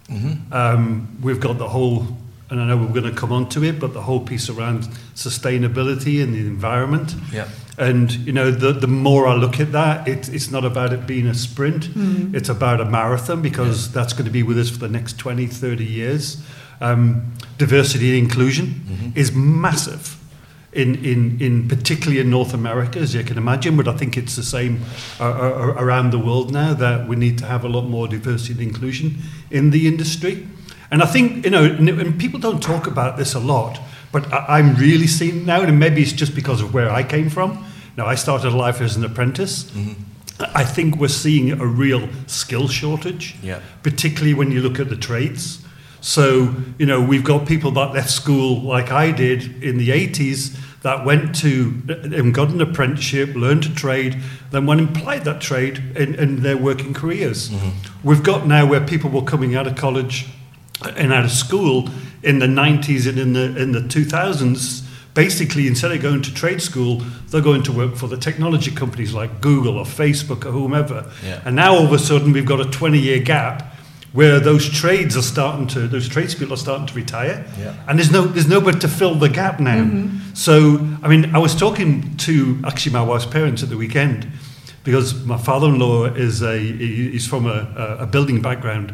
technology. 0.07 0.53
Um, 0.53 1.17
we've 1.21 1.39
got 1.39 1.57
the 1.57 1.69
whole, 1.69 2.07
and 2.49 2.59
I 2.61 2.65
know 2.65 2.77
we're 2.77 2.87
going 3.01 3.13
to 3.13 3.19
come 3.19 3.31
on 3.31 3.49
to 3.49 3.63
it, 3.63 3.79
but 3.79 3.93
the 3.93 4.01
whole 4.01 4.19
piece 4.19 4.49
around 4.49 4.83
sustainability 5.15 6.21
and 6.23 6.33
the 6.33 6.39
environment. 6.39 7.15
Yeah. 7.31 7.47
And 7.77 8.11
you 8.11 8.31
know, 8.33 8.51
the 8.51 8.71
the 8.71 8.87
more 8.87 9.27
I 9.27 9.33
look 9.33 9.59
at 9.59 9.71
that, 9.71 10.07
it, 10.07 10.29
it's 10.29 10.51
not 10.51 10.63
about 10.63 10.93
it 10.93 11.07
being 11.07 11.25
a 11.27 11.33
sprint. 11.33 11.89
It's 12.35 12.49
about 12.49 12.79
a 12.79 12.85
marathon 12.85 13.41
because 13.41 13.91
that's 13.91 14.13
going 14.13 14.25
to 14.25 14.31
be 14.31 14.43
with 14.43 14.59
us 14.59 14.69
for 14.69 14.77
the 14.77 14.89
next 14.89 15.17
20, 15.17 15.47
30 15.47 15.83
years. 15.83 16.37
Um, 16.81 17.33
diversity 17.57 18.09
and 18.09 18.19
inclusion 18.19 19.13
is 19.15 19.31
massive. 19.31 20.17
In, 20.75 20.95
in, 21.05 21.37
in 21.39 21.67
particularly 21.67 22.19
in 22.19 22.31
North 22.31 22.53
America, 22.53 22.97
as 22.99 23.13
you 23.13 23.23
can 23.23 23.37
imagine, 23.37 23.77
but 23.77 23.87
I 23.87 23.95
think 23.95 24.17
it's 24.17 24.35
the 24.35 24.41
same 24.43 24.81
uh, 25.19 25.23
uh, 25.29 25.75
around 25.77 26.11
the 26.11 26.17
world 26.17 26.51
now 26.51 26.73
that 26.73 27.07
we 27.07 27.15
need 27.15 27.37
to 27.39 27.45
have 27.45 27.63
a 27.63 27.69
lot 27.69 27.83
more 27.87 28.07
diversity 28.07 28.53
and 28.53 28.61
inclusion 28.61 29.17
in 29.51 29.69
the 29.69 29.87
industry. 29.87 30.47
And 30.89 31.03
I 31.03 31.05
think, 31.05 31.45
you 31.45 31.51
know, 31.51 31.63
and, 31.63 31.87
and 31.89 32.19
people 32.19 32.39
don't 32.39 32.61
talk 32.61 32.87
about 32.87 33.17
this 33.17 33.35
a 33.35 33.39
lot, 33.39 33.79
but 34.11 34.31
I, 34.33 34.57
I'm 34.57 34.73
really 34.75 35.05
seeing 35.07 35.45
now, 35.45 35.61
and 35.61 35.79
maybe 35.79 36.01
it's 36.01 36.11
just 36.11 36.33
because 36.33 36.59
of 36.63 36.73
where 36.73 36.89
I 36.89 37.03
came 37.03 37.29
from. 37.29 37.63
Now, 37.95 38.07
I 38.07 38.15
started 38.15 38.51
life 38.53 38.81
as 38.81 38.95
an 38.97 39.05
apprentice. 39.05 39.71
I 40.39 40.63
think 40.63 40.97
we're 40.97 41.07
seeing 41.07 41.51
a 41.51 41.65
real 41.67 42.09
skill 42.25 42.67
shortage, 42.67 43.35
Yeah. 43.43 43.59
particularly 43.83 44.33
when 44.33 44.51
you 44.51 44.61
look 44.61 44.79
at 44.79 44.89
the 44.89 44.95
trades. 44.97 45.62
So, 46.03 46.53
you 46.77 46.85
know, 46.85 47.01
we've 47.01 47.23
got 47.23 47.47
people 47.47 47.71
that 47.71 47.93
left 47.93 48.09
school 48.09 48.61
like 48.61 48.91
I 48.91 49.11
did 49.11 49.63
in 49.63 49.77
the 49.77 49.87
80s 49.89 50.53
that 50.81 51.05
went 51.05 51.33
to 51.35 51.81
and 51.87 52.33
got 52.33 52.49
an 52.49 52.59
apprenticeship, 52.59 53.33
learned 53.35 53.65
a 53.67 53.69
trade, 53.69 54.21
then 54.51 54.65
went 54.65 54.81
and 54.81 54.89
applied 54.95 55.23
that 55.23 55.39
trade 55.39 55.77
in, 55.95 56.13
in 56.15 56.41
their 56.43 56.57
working 56.57 56.93
careers. 56.93 57.49
Mm-hmm. 57.49 58.05
We've 58.07 58.21
got 58.21 58.45
now 58.45 58.65
where 58.65 58.81
people 58.85 59.09
were 59.11 59.21
coming 59.21 59.55
out 59.55 59.65
of 59.65 59.77
college 59.77 60.25
and 60.97 61.13
out 61.13 61.23
of 61.23 61.31
school 61.31 61.87
in 62.21 62.39
the 62.39 62.47
90s 62.47 63.07
and 63.07 63.17
in 63.17 63.31
the 63.31 63.55
in 63.57 63.71
the 63.71 63.79
2000s 63.79 64.85
basically 65.13 65.67
instead 65.67 65.91
of 65.93 66.01
going 66.01 66.21
to 66.21 66.33
trade 66.33 66.61
school 66.61 66.97
they're 67.29 67.41
going 67.41 67.63
to 67.63 67.71
work 67.71 67.95
for 67.95 68.07
the 68.07 68.17
technology 68.17 68.71
companies 68.71 69.13
like 69.13 69.39
Google 69.39 69.77
or 69.77 69.85
Facebook 69.85 70.45
or 70.45 70.51
whomever 70.51 71.09
Yeah. 71.23 71.41
and 71.45 71.55
now 71.55 71.73
all 71.75 71.85
of 71.85 71.93
a 71.93 71.99
sudden 71.99 72.33
we've 72.33 72.45
got 72.45 72.59
a 72.59 72.65
20 72.65 72.97
year 72.99 73.19
gap 73.19 73.72
where 74.13 74.39
those 74.39 74.69
trades 74.69 75.17
are 75.17 75.23
starting 75.23 75.67
to 75.67 75.87
those 75.87 76.07
tradespeople 76.07 76.53
are 76.53 76.57
starting 76.57 76.85
to 76.87 76.93
retire 76.95 77.43
Yeah. 77.59 77.73
and 77.87 77.97
there's 77.99 78.11
no 78.11 78.21
there's 78.33 78.47
nobody 78.47 78.79
to 78.79 78.87
fill 78.87 79.15
the 79.15 79.29
gap 79.29 79.59
now 79.59 79.83
so 80.33 80.53
i 81.03 81.07
mean 81.07 81.35
i 81.35 81.39
was 81.39 81.55
talking 81.55 82.15
to 82.17 82.59
actually 82.65 82.93
my 82.93 83.01
wife's 83.03 83.25
parents 83.25 83.63
at 83.63 83.69
the 83.69 83.77
weekend 83.77 84.27
because 84.83 85.25
my 85.25 85.37
father-in-law 85.37 86.05
is 86.15 86.41
a 86.41 86.57
he- 86.59 87.11
he's 87.11 87.27
from 87.27 87.45
a, 87.47 87.67
a- 87.75 88.03
a 88.03 88.05
building 88.05 88.41
background 88.41 88.93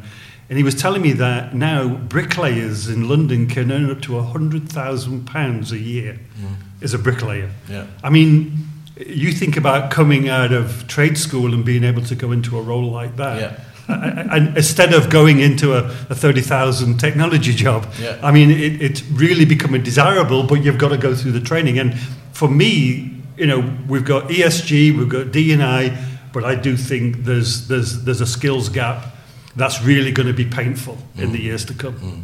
And 0.49 0.57
he 0.57 0.63
was 0.63 0.75
telling 0.75 1.01
me 1.03 1.13
that 1.13 1.53
now 1.53 1.87
bricklayers 2.09 2.87
in 2.89 3.07
London 3.07 3.45
can 3.47 3.71
earn 3.71 3.91
up 3.91 4.01
to 4.01 4.13
£100,000 4.13 5.71
a 5.71 5.77
year 5.77 6.19
mm. 6.41 6.55
as 6.81 6.93
a 6.93 6.97
bricklayer. 6.97 7.49
Yeah. 7.69 7.85
I 8.03 8.09
mean, 8.09 8.57
you 8.97 9.31
think 9.31 9.57
about 9.57 9.91
coming 9.91 10.27
out 10.29 10.51
of 10.51 10.87
trade 10.87 11.17
school 11.17 11.53
and 11.53 11.63
being 11.63 11.83
able 11.83 12.01
to 12.03 12.15
go 12.15 12.31
into 12.31 12.57
a 12.57 12.61
role 12.61 12.89
like 12.91 13.15
that. 13.17 13.37
Yeah. 13.41 13.59
And 13.89 14.55
instead 14.55 14.93
of 14.93 15.09
going 15.09 15.39
into 15.39 15.73
a, 15.73 15.85
a 16.09 16.15
30,000 16.15 16.97
technology 16.97 17.53
job, 17.53 17.91
yeah. 17.99 18.19
I 18.21 18.31
mean, 18.31 18.51
it, 18.51 18.81
it's 18.81 19.03
really 19.03 19.45
becoming 19.45 19.83
desirable, 19.83 20.43
but 20.43 20.63
you've 20.63 20.77
got 20.77 20.89
to 20.89 20.97
go 20.97 21.15
through 21.15 21.31
the 21.31 21.41
training. 21.41 21.79
And 21.79 21.99
for 22.31 22.47
me, 22.47 23.15
you 23.37 23.47
know, 23.47 23.59
we've 23.87 24.05
got 24.05 24.29
ESG, 24.29 24.97
we've 24.97 25.09
got 25.09 25.31
D&I, 25.31 26.05
but 26.31 26.43
I 26.43 26.55
do 26.55 26.77
think 26.77 27.23
there's, 27.23 27.67
there's, 27.67 28.03
there's 28.03 28.21
a 28.21 28.27
skills 28.27 28.69
gap 28.69 29.07
that's 29.55 29.81
really 29.81 30.11
going 30.11 30.27
to 30.27 30.33
be 30.33 30.45
painful 30.45 30.97
mm. 31.15 31.23
in 31.23 31.31
the 31.31 31.41
years 31.41 31.65
to 31.65 31.73
come. 31.73 31.95
Mm. 31.95 32.23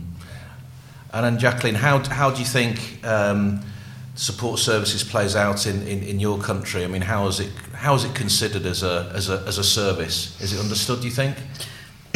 And 1.14 1.26
then, 1.26 1.40
Jacqueline, 1.40 1.76
how, 1.76 2.00
how 2.00 2.30
do 2.30 2.40
you 2.40 2.46
think 2.46 3.04
um, 3.06 3.62
support 4.16 4.60
services 4.60 5.04
plays 5.04 5.36
out 5.36 5.68
in, 5.68 5.88
in, 5.88 6.04
in 6.04 6.20
your 6.20 6.40
country? 6.40 6.84
I 6.84 6.88
mean, 6.88 7.04
how 7.04 7.28
is 7.28 7.40
it 7.40 7.52
how 7.74 7.96
is 7.96 8.04
it 8.04 8.16
considered 8.16 8.66
as 8.66 8.84
a 8.84 9.12
as 9.14 9.30
a 9.30 9.44
as 9.48 9.58
a 9.58 9.64
service? 9.64 10.40
Is 10.42 10.54
it 10.54 10.60
understood? 10.60 11.02
Do 11.02 11.08
you 11.08 11.14
think? 11.14 11.36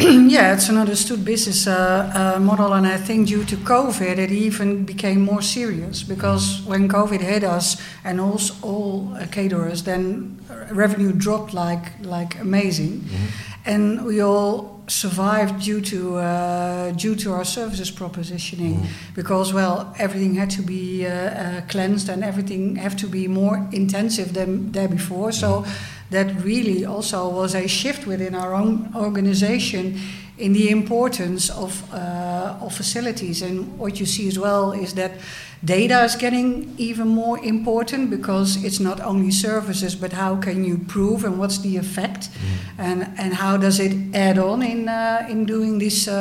yeah, 0.00 0.54
it's 0.54 0.70
an 0.70 0.78
understood 0.78 1.24
business 1.26 1.66
uh, 1.66 2.34
uh, 2.36 2.40
model, 2.40 2.72
and 2.72 2.86
I 2.86 2.96
think 2.96 3.28
due 3.28 3.44
to 3.44 3.56
COVID, 3.56 4.16
it 4.16 4.32
even 4.32 4.86
became 4.86 5.20
more 5.20 5.42
serious 5.42 6.02
because 6.02 6.62
when 6.64 6.88
COVID 6.88 7.20
hit 7.20 7.44
us 7.44 7.76
and 8.02 8.18
also 8.18 8.54
all 8.62 9.12
uh, 9.14 9.26
caterers, 9.26 9.82
then 9.82 10.40
revenue 10.70 11.12
dropped 11.12 11.52
like 11.52 11.92
like 12.02 12.40
amazing, 12.40 13.00
mm-hmm. 13.00 13.26
and 13.66 14.04
we 14.06 14.22
all 14.22 14.79
survived 14.90 15.62
due 15.62 15.80
to 15.80 16.16
uh, 16.16 16.90
due 16.92 17.14
to 17.14 17.32
our 17.32 17.44
services 17.44 17.90
propositioning 17.90 18.76
mm. 18.76 18.86
because 19.14 19.54
well 19.54 19.94
everything 19.98 20.34
had 20.34 20.50
to 20.50 20.62
be 20.62 21.06
uh, 21.06 21.10
uh, 21.10 21.60
cleansed 21.68 22.08
and 22.08 22.24
everything 22.24 22.76
had 22.76 22.98
to 22.98 23.06
be 23.06 23.28
more 23.28 23.68
intensive 23.72 24.34
than 24.34 24.72
there 24.72 24.88
before 24.88 25.30
so 25.30 25.62
mm. 25.62 25.68
that 26.10 26.26
really 26.42 26.84
also 26.84 27.28
was 27.28 27.54
a 27.54 27.68
shift 27.68 28.06
within 28.06 28.34
our 28.34 28.52
own 28.52 28.90
organization 28.96 29.98
in 30.38 30.52
the 30.54 30.70
importance 30.70 31.50
of 31.50 31.84
uh, 31.94 32.56
of 32.60 32.74
facilities 32.74 33.42
and 33.42 33.78
what 33.78 34.00
you 34.00 34.06
see 34.06 34.26
as 34.26 34.38
well 34.38 34.72
is 34.72 34.94
that 34.94 35.12
Data 35.62 36.04
is 36.04 36.16
getting 36.16 36.74
even 36.78 37.08
more 37.08 37.38
important 37.44 38.08
because 38.08 38.64
it's 38.64 38.80
not 38.80 38.98
only 39.00 39.30
services, 39.30 39.94
but 39.94 40.12
how 40.12 40.36
can 40.36 40.64
you 40.64 40.78
prove 40.78 41.22
and 41.22 41.38
what's 41.38 41.58
the 41.58 41.76
effect, 41.76 42.30
mm. 42.30 42.78
and 42.78 43.12
and 43.18 43.34
how 43.34 43.58
does 43.58 43.78
it 43.78 43.92
add 44.14 44.38
on 44.38 44.62
in 44.62 44.88
uh, 44.88 45.26
in 45.28 45.44
doing 45.44 45.78
these 45.78 46.08
uh, 46.08 46.14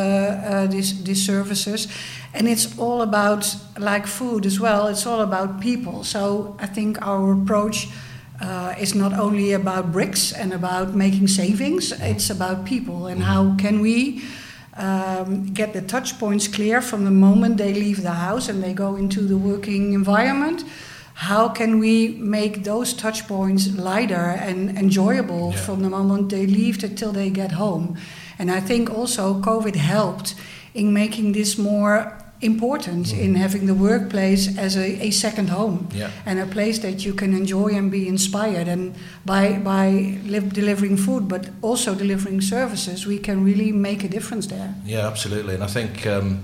uh, 0.46 0.68
these 0.68 1.04
these 1.04 1.26
services, 1.26 1.88
and 2.34 2.50
it's 2.50 2.78
all 2.78 3.02
about 3.02 3.56
like 3.78 4.08
food 4.08 4.46
as 4.46 4.60
well. 4.60 4.88
It's 4.88 5.06
all 5.06 5.22
about 5.22 5.62
people. 5.62 6.04
So 6.04 6.58
I 6.60 6.66
think 6.68 7.02
our 7.02 7.32
approach. 7.32 7.88
Uh, 8.42 8.74
is 8.80 8.96
not 8.96 9.12
only 9.12 9.52
about 9.52 9.92
bricks 9.92 10.32
and 10.32 10.54
about 10.54 10.96
making 10.96 11.28
savings, 11.28 11.92
it's 11.92 12.30
about 12.30 12.64
people 12.64 13.06
and 13.06 13.24
how 13.24 13.54
can 13.58 13.82
we 13.82 14.22
um, 14.80 15.54
get 15.54 15.74
the 15.74 15.82
touch 15.82 16.18
points 16.18 16.48
clear 16.48 16.82
from 16.82 17.04
the 17.04 17.12
moment 17.12 17.58
they 17.58 17.74
leave 17.74 18.02
the 18.02 18.14
house 18.14 18.48
and 18.48 18.64
they 18.64 18.74
go 18.74 18.96
into 18.96 19.22
the 19.22 19.38
working 19.38 19.94
environment. 19.94 20.64
How 21.16 21.50
can 21.50 21.80
we 21.80 22.10
make 22.20 22.64
those 22.64 22.94
touch 22.94 23.28
points 23.28 23.68
lighter 23.76 24.16
and 24.16 24.78
enjoyable 24.78 25.52
yeah. 25.52 25.60
from 25.60 25.82
the 25.82 25.90
moment 25.90 26.30
they 26.30 26.48
leave 26.48 26.78
till 26.96 27.12
they 27.12 27.30
get 27.30 27.52
home? 27.52 27.98
And 28.40 28.50
I 28.50 28.62
think 28.62 28.90
also 28.90 29.42
COVID 29.42 29.76
helped 29.76 30.36
in 30.74 30.94
making 30.94 31.34
this 31.34 31.58
more 31.58 32.19
important 32.42 33.08
mm. 33.08 33.20
in 33.20 33.36
having 33.36 33.66
the 33.66 33.74
workplace 33.74 34.58
as 34.58 34.78
a, 34.78 35.08
a 35.08 35.12
second 35.12 35.50
home 35.50 35.88
yeah. 35.94 36.10
and 36.26 36.40
a 36.40 36.46
place 36.46 36.80
that 36.80 37.06
you 37.06 37.14
can 37.14 37.34
enjoy 37.34 37.70
and 37.76 37.92
be 37.92 38.08
inspired 38.08 38.68
and 38.68 38.96
by 39.26 39.54
by 39.60 40.18
delivering 40.54 40.96
food 40.96 41.28
but 41.28 41.50
also 41.62 41.94
delivering 41.94 42.40
services 42.42 43.06
we 43.06 43.20
can 43.20 43.44
really 43.44 43.72
make 43.72 44.04
a 44.04 44.08
difference 44.08 44.48
there 44.48 44.74
yeah 44.86 45.06
absolutely 45.08 45.54
and 45.56 45.64
i 45.64 45.68
think 45.68 46.08
um, 46.08 46.42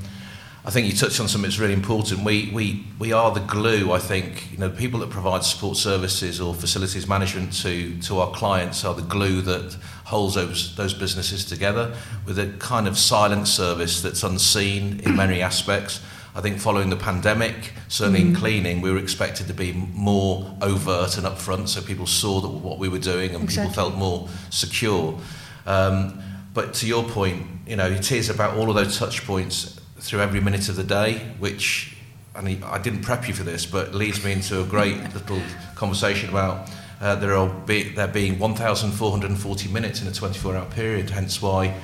I 0.65 0.71
think 0.71 0.87
you 0.87 0.93
touched 0.93 1.19
on 1.19 1.27
something 1.27 1.47
that's 1.47 1.59
really 1.59 1.75
important. 1.75 2.23
We, 2.23 2.49
we, 2.51 2.83
we 2.97 3.13
are 3.13 3.31
the 3.31 3.39
glue, 3.41 3.91
I 3.91 3.99
think. 3.99 4.51
You 4.51 4.57
know, 4.57 4.69
people 4.71 4.99
that 5.01 5.11
provide 5.11 5.43
support 5.43 5.77
services 5.77 6.41
or 6.41 6.55
facilities 6.55 7.07
management 7.07 7.53
to, 7.61 7.99
to 8.01 8.19
our 8.19 8.31
clients 8.31 8.83
are 8.83 8.95
the 8.95 9.03
glue 9.03 9.41
that 9.41 9.77
holds 10.05 10.33
those, 10.33 10.75
those 10.75 10.95
businesses 10.95 11.45
together 11.45 11.95
with 12.25 12.39
a 12.39 12.47
kind 12.57 12.87
of 12.87 12.97
silent 12.97 13.47
service 13.47 14.01
that's 14.01 14.23
unseen 14.23 15.01
in 15.01 15.15
many 15.15 15.39
aspects. 15.39 16.01
I 16.33 16.41
think 16.41 16.57
following 16.57 16.89
the 16.89 16.97
pandemic, 16.97 17.73
certainly 17.87 18.21
mm. 18.21 18.29
in 18.29 18.35
cleaning, 18.35 18.81
we 18.81 18.91
were 18.91 18.97
expected 18.97 19.45
to 19.47 19.53
be 19.53 19.71
more 19.71 20.51
overt 20.63 21.15
and 21.17 21.27
upfront 21.27 21.67
so 21.67 21.81
people 21.83 22.07
saw 22.07 22.41
that 22.41 22.49
what 22.49 22.79
we 22.79 22.89
were 22.89 22.97
doing 22.97 23.35
and 23.35 23.43
exactly. 23.43 23.69
people 23.69 23.83
felt 23.83 23.95
more 23.99 24.27
secure. 24.49 25.19
Um, 25.67 26.23
but 26.55 26.73
to 26.75 26.87
your 26.87 27.03
point, 27.03 27.45
you 27.67 27.75
know, 27.75 27.87
it 27.87 28.11
is 28.11 28.31
about 28.31 28.57
all 28.57 28.69
of 28.69 28.75
those 28.75 28.97
touch 28.97 29.25
points 29.25 29.79
through 29.97 30.21
every 30.21 30.41
minute 30.41 30.69
of 30.69 30.75
the 30.75 30.83
day, 30.83 31.19
which 31.39 31.95
and 32.35 32.63
I 32.65 32.77
didn't 32.79 33.01
prep 33.01 33.27
you 33.27 33.33
for 33.33 33.43
this, 33.43 33.65
but 33.65 33.95
leads 33.95 34.23
me 34.23 34.33
into 34.33 34.61
a 34.61 34.65
great 34.65 35.01
little 35.13 35.41
conversation 35.75 36.29
about 36.29 36.69
uh, 37.01 37.15
there 37.15 37.35
are 37.35 37.49
be, 37.49 37.83
there 37.89 38.07
being 38.07 38.39
1,440 38.39 39.69
minutes 39.69 40.01
in 40.01 40.07
a 40.07 40.11
24-hour 40.11 40.65
period. 40.71 41.09
Hence 41.09 41.41
why 41.41 41.75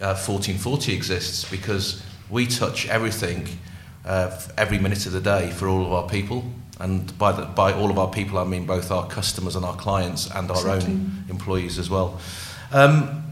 uh, 0.00 0.14
14forty 0.14 0.94
exists 0.94 1.50
because 1.50 2.02
we 2.30 2.46
touch 2.46 2.88
everything 2.88 3.46
uh, 4.04 4.38
every 4.56 4.78
minute 4.78 5.06
of 5.06 5.12
the 5.12 5.20
day 5.20 5.50
for 5.50 5.68
all 5.68 5.84
of 5.84 5.92
our 5.92 6.08
people. 6.08 6.44
And 6.78 7.16
by, 7.18 7.32
the, 7.32 7.46
by 7.46 7.72
all 7.72 7.90
of 7.90 7.98
our 7.98 8.10
people, 8.10 8.38
I 8.38 8.44
mean 8.44 8.66
both 8.66 8.90
our 8.90 9.06
customers 9.06 9.56
and 9.56 9.64
our 9.64 9.76
clients 9.76 10.30
and 10.30 10.50
our 10.50 10.56
exactly. 10.56 10.92
own 10.92 11.24
employees 11.30 11.78
as 11.78 11.88
well. 11.88 12.20
Um, 12.72 13.25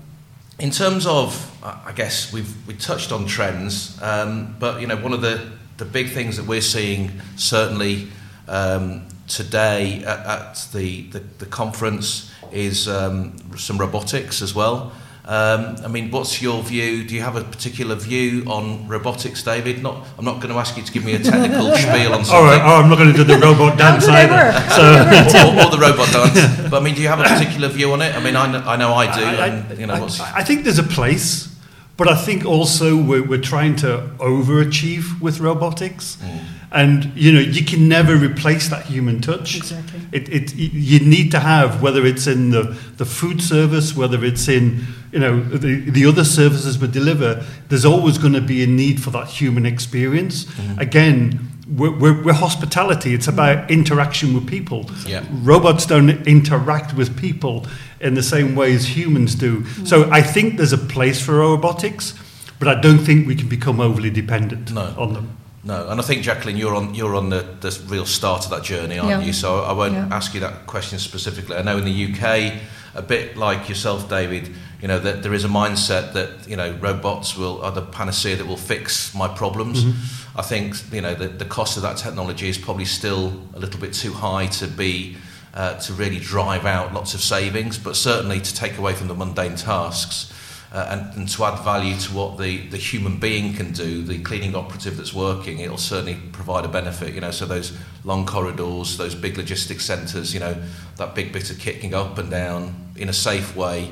in 0.59 0.71
terms 0.71 1.07
of, 1.07 1.51
I 1.63 1.93
guess 1.93 2.33
we've 2.33 2.67
we 2.67 2.75
touched 2.75 3.11
on 3.13 3.27
trends, 3.27 4.01
um, 4.03 4.55
but 4.59 4.81
you 4.81 4.87
know 4.87 4.97
one 4.97 5.13
of 5.13 5.21
the 5.21 5.53
the 5.77 5.85
big 5.85 6.11
things 6.11 6.37
that 6.37 6.47
we're 6.47 6.61
seeing 6.61 7.11
certainly 7.37 8.09
um, 8.47 9.07
today 9.27 10.05
at, 10.05 10.27
at 10.27 10.69
the, 10.73 11.03
the, 11.09 11.19
the 11.39 11.47
conference 11.47 12.33
is 12.53 12.87
um, 12.87 13.37
some 13.57 13.79
robotics 13.79 14.41
as 14.43 14.55
well. 14.55 14.93
Um, 15.27 15.77
I 15.83 15.89
mean, 15.89 16.11
what's 16.11 16.43
your 16.43 16.63
view? 16.63 17.03
Do 17.03 17.15
you 17.15 17.23
have 17.23 17.37
a 17.37 17.43
particular 17.43 17.95
view 17.95 18.45
on 18.47 18.87
robotics, 18.87 19.43
David? 19.43 19.83
Not, 19.83 20.07
I'm 20.19 20.25
not 20.25 20.37
going 20.37 20.53
to 20.53 20.59
ask 20.61 20.77
you 20.77 20.83
to 20.83 20.93
give 20.93 21.03
me 21.03 21.15
a 21.15 21.19
technical 21.19 21.73
spiel 21.77 22.13
on 22.13 22.27
something. 22.27 22.35
All 22.35 22.45
right, 22.45 22.61
oh, 22.61 22.83
I'm 22.83 22.91
not 22.91 22.99
going 22.99 23.11
to 23.11 23.17
do 23.17 23.25
the 23.25 23.39
robot 23.39 23.79
dance 23.85 24.07
either. 24.07 24.53
So. 24.69 24.83
or, 24.83 25.65
or, 25.65 25.71
the 25.71 25.79
robot 25.81 26.13
dance. 26.13 26.69
But 26.71 26.83
I 26.83 26.85
mean, 26.85 26.95
do 26.95 27.01
you 27.01 27.09
have 27.09 27.21
a 27.21 27.25
particular 27.25 27.69
view 27.69 27.93
on 27.93 28.03
it? 28.03 28.15
I 28.15 28.23
mean, 28.23 28.37
I 28.37 28.53
know 28.53 28.63
I, 28.67 28.77
know 28.77 28.93
I 28.93 29.07
do. 29.07 29.25
I, 29.25 29.47
and, 29.47 29.79
you 29.79 29.87
know, 29.87 29.95
I, 29.95 30.33
I 30.37 30.45
think 30.45 30.65
there's 30.65 30.79
a 30.79 30.83
place, 30.83 31.54
but 31.97 32.09
I 32.09 32.17
think 32.17 32.45
also 32.45 33.01
we're, 33.01 33.23
we're 33.23 33.41
trying 33.41 33.77
to 33.77 34.11
overachieve 34.19 35.21
with 35.21 35.41
robotics. 35.41 36.17
Mm. 36.17 36.41
And 36.73 37.13
you 37.15 37.31
know 37.33 37.39
you 37.39 37.65
can 37.65 37.89
never 37.89 38.17
replace 38.17 38.69
that 38.69 38.87
human 38.87 39.21
touch. 39.21 39.57
Exactly. 39.57 40.01
It, 40.11 40.29
it, 40.29 40.55
you 40.57 40.99
need 40.99 41.31
to 41.31 41.39
have 41.39 41.81
whether 41.81 42.05
it's 42.05 42.27
in 42.27 42.51
the, 42.51 42.77
the 42.97 43.05
food 43.05 43.41
service, 43.41 43.97
whether 43.97 44.25
it's 44.25 44.49
in 44.49 44.85
you 45.13 45.21
know 45.21 45.41
the, 45.41 45.89
the 45.89 46.05
other 46.05 46.25
services 46.25 46.77
we 46.77 46.89
deliver. 46.89 47.45
There's 47.69 47.85
always 47.85 48.19
going 48.19 48.33
to 48.33 48.41
be 48.41 48.65
a 48.65 48.67
need 48.67 49.01
for 49.01 49.11
that 49.11 49.29
human 49.29 49.67
experience. 49.67 50.47
Mm-hmm. 50.47 50.81
Again, 50.81 51.49
we're, 51.69 51.97
we're, 51.97 52.23
we're, 52.23 52.33
hospitality. 52.33 53.15
It's 53.15 53.29
about 53.29 53.71
interaction 53.71 54.35
with 54.35 54.47
people. 54.47 54.91
Yeah. 55.07 55.25
Robots 55.31 55.87
don't 55.87 56.11
interact 56.27 56.95
with 56.95 57.17
people 57.17 57.67
in 58.01 58.15
the 58.15 58.23
same 58.23 58.55
way 58.55 58.75
as 58.75 58.97
humans 58.97 59.35
do. 59.35 59.61
Mm-hmm. 59.61 59.87
So 59.87 60.11
I 60.11 60.21
think 60.21 60.57
there's 60.57 60.73
a 60.73 60.79
place 60.79 61.21
for 61.25 61.37
robotics, 61.37 62.15
but 62.59 62.69
I 62.69 62.81
don't 62.81 62.99
think 62.99 63.27
we 63.27 63.35
can 63.35 63.49
become 63.49 63.81
overly 63.81 64.11
dependent 64.11 64.73
no. 64.73 64.95
on 64.99 65.15
them. 65.15 65.37
No, 65.67 65.89
and 65.89 65.99
I 65.99 66.03
think 66.03 66.23
Jacqueline, 66.23 66.59
you're 66.59 66.75
on 66.75 66.95
you're 66.95 67.17
on 67.17 67.31
the, 67.31 67.41
the 67.61 67.83
real 67.87 68.05
start 68.05 68.45
of 68.45 68.51
that 68.51 68.65
journey, 68.65 68.99
aren't 68.99 69.23
yeah. 69.23 69.27
you? 69.27 69.33
So 69.33 69.61
I 69.61 69.73
won't 69.73 69.95
yeah. 69.95 70.09
ask 70.11 70.35
you 70.35 70.41
that 70.41 70.67
question 70.67 70.99
specifically. 70.99 71.57
I 71.57 71.63
know 71.63 71.79
in 71.79 71.87
the 71.87 72.13
UK, 72.13 72.61
a 72.95 73.01
bit 73.01 73.39
like 73.39 73.67
yourself, 73.71 74.07
David, 74.11 74.51
you 74.83 74.89
know 74.89 74.99
that 74.99 75.23
there 75.23 75.33
is 75.33 75.43
a 75.47 75.49
mindset 75.49 76.13
that 76.13 76.47
you 76.47 76.57
know 76.57 76.77
robots 76.83 77.35
will 77.39 77.63
are 77.63 77.73
the 77.73 77.81
panacea 77.81 78.37
that 78.37 78.47
will 78.47 78.59
fix 78.59 79.15
my 79.15 79.27
problems. 79.27 79.85
Mm-hmm. 79.85 80.24
I 80.37 80.43
think 80.43 80.77
you 80.93 81.01
know 81.01 81.15
the, 81.15 81.29
the 81.29 81.45
cost 81.45 81.77
of 81.77 81.83
that 81.85 81.97
technology 81.97 82.49
is 82.49 82.59
probably 82.59 82.85
still 82.85 83.41
a 83.55 83.59
little 83.59 83.81
bit 83.81 83.93
too 83.93 84.13
high 84.13 84.47
to 84.47 84.67
be 84.67 85.17
uh, 85.55 85.79
to 85.79 85.93
really 85.93 86.19
drive 86.19 86.67
out 86.67 86.93
lots 86.93 87.15
of 87.15 87.21
savings, 87.21 87.79
but 87.79 87.95
certainly 87.97 88.41
to 88.41 88.55
take 88.55 88.77
away 88.77 88.93
from 88.95 89.09
the 89.09 89.15
mundane 89.15 89.55
tasks 89.55 90.33
uh, 90.73 90.89
and, 90.91 91.17
and 91.17 91.29
to 91.29 91.45
add 91.45 91.63
value 91.63 91.97
to 91.97 92.13
what 92.13 92.37
the, 92.39 92.67
the 92.67 92.77
human 92.77 93.17
being 93.19 93.55
can 93.55 93.71
do, 93.73 94.03
the 94.03 94.19
cleaning 94.19 94.57
operative 94.57 94.97
that's 94.97 95.15
working, 95.15 95.61
it'll 95.61 95.79
certainly 95.79 96.19
provide 96.33 96.65
a 96.65 96.69
benefit. 96.69 97.15
You 97.15 97.21
know, 97.21 97.31
so 97.31 97.47
those 97.47 97.77
long 98.03 98.27
corridors, 98.27 98.99
those 98.99 99.15
big 99.15 99.37
logistics 99.37 99.85
centres, 99.85 100.35
you 100.35 100.41
know, 100.41 100.61
that 100.97 101.15
big 101.15 101.33
bit 101.33 101.49
of 101.51 101.61
kit 101.61 101.81
can 101.81 101.91
go 101.91 102.03
up 102.03 102.19
and 102.19 102.29
down 102.29 102.93
in 102.97 103.09
a 103.09 103.13
safe 103.13 103.55
way, 103.55 103.89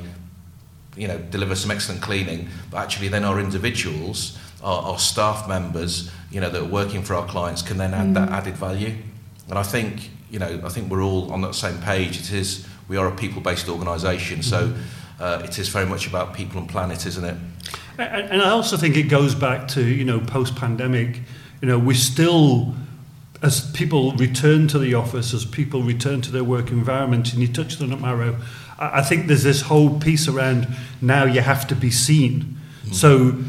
you 0.97 1.07
know, 1.07 1.19
deliver 1.19 1.55
some 1.55 1.71
excellent 1.71 2.03
cleaning, 2.03 2.49
but 2.73 2.79
actually 2.79 3.07
then 3.07 3.25
our 3.25 3.39
individuals, 3.39 4.37
our, 4.63 4.83
our 4.83 4.99
staff 4.99 5.49
members, 5.49 6.11
you 6.31 6.41
know, 6.41 6.51
that 6.51 6.63
are 6.63 6.65
working 6.65 7.03
for 7.03 7.15
our 7.15 7.27
clients 7.27 7.63
can 7.63 7.79
then 7.79 7.95
add 7.95 8.09
mm. 8.09 8.15
that 8.15 8.29
added 8.31 8.57
value. 8.57 8.95
And 9.49 9.59
I 9.59 9.63
think, 9.63 10.11
you 10.31 10.39
know, 10.39 10.61
I 10.65 10.69
think 10.69 10.91
we're 10.91 11.03
all 11.03 11.33
on 11.33 11.41
that 11.43 11.55
same 11.55 11.79
page. 11.79 12.19
It 12.19 12.33
is, 12.33 12.67
we 12.89 12.97
are 12.97 13.07
a 13.07 13.15
people-based 13.15 13.69
organisation, 13.69 14.41
mm. 14.41 14.45
so 14.45 14.69
mm-hmm. 14.69 15.23
uh, 15.23 15.43
it 15.45 15.59
is 15.59 15.69
very 15.69 15.87
much 15.87 16.07
about 16.07 16.35
people 16.35 16.61
and 16.61 16.69
planet, 16.69 17.07
isn't 17.07 17.25
it? 17.25 17.37
And, 17.99 18.31
and 18.31 18.43
I 18.43 18.51
also 18.51 18.77
think 18.77 18.97
it 18.97 19.05
goes 19.05 19.35
back 19.35 19.69
to, 19.69 19.85
you 19.85 20.05
know, 20.05 20.21
post-pandemic, 20.21 21.21
you 21.61 21.69
know, 21.69 21.79
we 21.79 21.95
still 21.95 22.75
as 23.43 23.69
people 23.73 24.13
return 24.13 24.69
to 24.69 24.79
the 24.79 24.95
office, 24.95 25.35
as 25.35 25.45
people 25.45 25.83
return 25.83 26.21
to 26.23 26.31
their 26.31 26.45
work 26.45 26.71
environment, 26.71 27.33
and 27.33 27.43
you 27.43 27.49
touched 27.49 27.83
on 27.83 27.93
it, 27.93 28.01
Mauro, 28.01 28.37
I 28.79 29.03
think 29.03 29.27
there's 29.27 29.43
this 29.43 29.63
whole 29.63 29.99
piece 29.99 30.29
around 30.29 30.69
now 31.01 31.25
you 31.25 31.41
have 31.41 31.67
to 31.69 31.75
be 31.75 31.91
seen. 31.91 32.57
Mm. 32.85 32.95
So 32.95 33.45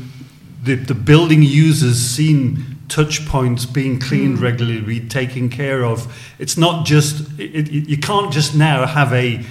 the, 0.63 0.75
the 0.75 0.95
building 0.95 1.43
users 1.43 1.97
seen 1.97 2.77
touch 2.87 3.25
points 3.25 3.65
being 3.65 3.99
cleaned 3.99 4.37
mm. 4.37 4.41
regularly, 4.41 4.99
taken 5.01 5.49
care 5.49 5.83
of. 5.83 6.15
It's 6.39 6.57
not 6.57 6.85
just, 6.85 7.27
it, 7.39 7.69
it, 7.69 7.89
you 7.89 7.97
can't 7.97 8.31
just 8.31 8.55
now 8.55 8.85
have 8.85 9.11
a, 9.13 9.43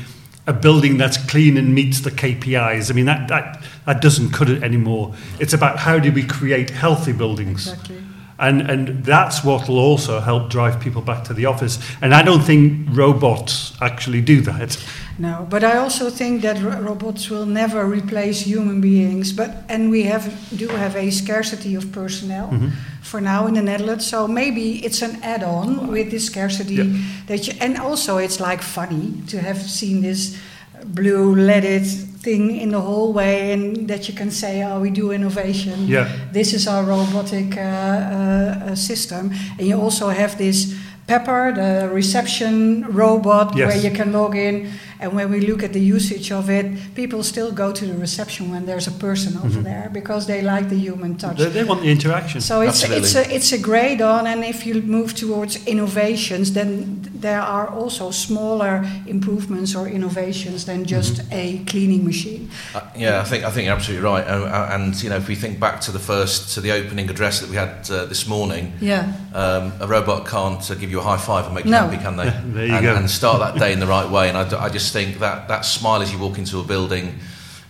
a 0.47 0.52
building 0.52 0.97
that's 0.97 1.19
clean 1.28 1.57
and 1.57 1.75
meets 1.75 2.00
the 2.00 2.11
KPIs. 2.11 2.90
I 2.90 2.95
mean, 2.95 3.07
that, 3.07 3.28
that, 3.28 3.62
that 3.87 4.00
doesn't 4.00 4.31
cut 4.31 4.49
it 4.49 4.62
anymore. 4.62 5.14
It's 5.38 5.52
about 5.52 5.78
how 5.78 5.99
do 5.99 6.11
we 6.12 6.25
create 6.25 6.71
healthy 6.71 7.12
buildings. 7.12 7.71
Exactly. 7.73 8.02
And, 8.38 8.62
and 8.62 9.04
that's 9.04 9.45
what 9.45 9.69
will 9.69 9.78
also 9.78 10.19
help 10.19 10.50
drive 10.50 10.81
people 10.81 11.02
back 11.02 11.25
to 11.25 11.35
the 11.35 11.47
office. 11.47 11.78
And 12.00 12.14
I 12.14 12.23
don't 12.23 12.42
think 12.42 12.88
robots 12.90 13.76
actually 13.81 14.21
do 14.21 14.40
that. 14.42 14.85
No, 15.19 15.47
but 15.50 15.62
I 15.62 15.76
also 15.76 16.11
think 16.11 16.42
that 16.42 16.61
ro 16.62 16.81
robots 16.81 17.28
will 17.28 17.47
never 17.47 17.85
replace 17.85 18.40
human 18.40 18.81
beings. 18.81 19.33
But 19.33 19.50
and 19.69 19.90
we 19.90 20.04
have 20.04 20.25
do 20.57 20.69
have 20.69 20.97
a 20.97 21.11
scarcity 21.11 21.76
of 21.76 21.85
personnel 21.92 22.49
mm 22.50 22.59
-hmm. 22.59 22.71
for 23.02 23.21
now 23.21 23.47
in 23.47 23.54
the 23.54 23.62
Netherlands. 23.62 24.09
So 24.09 24.26
maybe 24.26 24.66
it's 24.87 25.02
an 25.02 25.16
add-on 25.23 25.90
with 25.90 26.11
this 26.11 26.25
scarcity 26.25 26.75
yeah. 26.75 26.87
that 27.26 27.47
you, 27.47 27.54
and 27.61 27.78
also 27.78 28.19
it's 28.19 28.38
like 28.38 28.62
funny 28.62 29.23
to 29.31 29.37
have 29.38 29.61
seen 29.61 30.00
this 30.00 30.37
blue 30.85 31.35
leaded 31.35 31.87
thing 32.23 32.61
in 32.61 32.71
the 32.71 32.81
hallway 32.81 33.52
and 33.52 33.88
that 33.88 34.09
you 34.09 34.14
can 34.14 34.31
say 34.31 34.62
oh 34.64 34.81
we 34.81 34.90
do 34.90 35.11
innovation 35.11 35.87
yeah. 35.87 36.09
this 36.33 36.52
is 36.52 36.66
our 36.66 36.85
robotic 36.85 37.57
uh, 37.57 37.61
uh, 37.61 38.75
system 38.75 39.33
and 39.59 39.66
you 39.66 39.81
also 39.81 40.09
have 40.09 40.37
this 40.38 40.75
pepper 41.07 41.52
the 41.54 41.88
reception 41.92 42.85
robot 42.92 43.57
yes. 43.57 43.69
where 43.69 43.83
you 43.83 43.90
can 43.90 44.12
log 44.12 44.37
in 44.37 44.71
and 45.02 45.12
when 45.12 45.30
we 45.30 45.40
look 45.40 45.64
at 45.64 45.73
the 45.73 45.80
usage 45.80 46.30
of 46.30 46.49
it, 46.49 46.94
people 46.94 47.25
still 47.25 47.50
go 47.50 47.73
to 47.73 47.85
the 47.85 47.94
reception 47.94 48.50
when 48.52 48.66
there's 48.66 48.87
a 48.87 48.92
person 48.92 49.37
over 49.38 49.49
mm-hmm. 49.49 49.62
there 49.64 49.90
because 49.92 50.28
they 50.28 50.40
like 50.42 50.68
the 50.68 50.78
human 50.78 51.16
touch. 51.16 51.38
They, 51.38 51.49
they 51.49 51.64
want 51.64 51.80
the 51.80 51.90
interaction. 51.90 52.40
So 52.40 52.61
it's 52.61 52.85
it's 52.85 53.16
a 53.16 53.35
it's 53.35 53.50
a 53.52 53.59
grade 53.59 54.00
on, 54.00 54.28
and 54.28 54.44
if 54.44 54.64
you 54.64 54.80
move 54.80 55.14
towards 55.14 55.66
innovations, 55.66 56.52
then 56.52 57.12
there 57.23 57.41
are 57.41 57.69
also 57.69 58.11
smaller 58.11 58.85
improvements 59.07 59.75
or 59.75 59.88
innovations 59.88 60.67
than 60.67 60.85
just 60.85 61.14
mm-hmm. 61.14 61.33
a 61.33 61.64
cleaning 61.64 62.05
machine. 62.05 62.50
Uh, 62.75 62.81
yeah, 62.97 63.21
I 63.21 63.25
think 63.25 63.45
I 63.45 63.50
think 63.50 63.67
you're 63.67 63.75
absolutely 63.75 64.05
right. 64.05 64.26
Uh, 64.26 64.45
uh, 64.45 64.69
and 64.73 65.00
you 65.02 65.09
know, 65.09 65.17
if 65.17 65.29
we 65.29 65.37
think 65.37 65.59
back 65.59 65.81
to 65.83 65.93
the 65.93 65.99
first 65.99 66.55
to 66.55 66.61
the 66.61 66.73
opening 66.73 67.09
address 67.09 67.41
that 67.41 67.49
we 67.49 67.57
had 67.57 67.88
uh, 67.91 68.07
this 68.07 68.26
morning, 68.26 68.73
yeah, 68.81 69.12
um, 69.33 69.73
a 69.81 69.87
robot 69.87 70.26
can't 70.26 70.71
uh, 70.71 70.75
give 70.75 70.91
you 70.91 70.99
a 70.99 71.02
high 71.02 71.17
five 71.17 71.47
and 71.47 71.55
make 71.55 71.64
you 71.64 71.71
no. 71.71 71.87
happy, 71.87 72.02
can 72.02 72.17
they? 72.17 72.25
there 72.45 72.67
you 72.67 72.75
and, 72.75 72.85
go. 72.85 72.97
And 72.97 73.09
start 73.09 73.38
that 73.38 73.59
day 73.59 73.73
in 73.73 73.81
the 73.81 73.87
right 73.87 74.11
way. 74.11 74.29
And 74.29 74.37
I, 74.37 74.64
I 74.64 74.69
just 74.69 74.93
think 74.93 75.19
that 75.21 75.49
that 75.49 75.64
smile 75.64 76.02
as 76.02 76.12
you 76.12 76.19
walk 76.19 76.38
into 76.38 76.59
a 76.59 76.64
building 76.64 77.19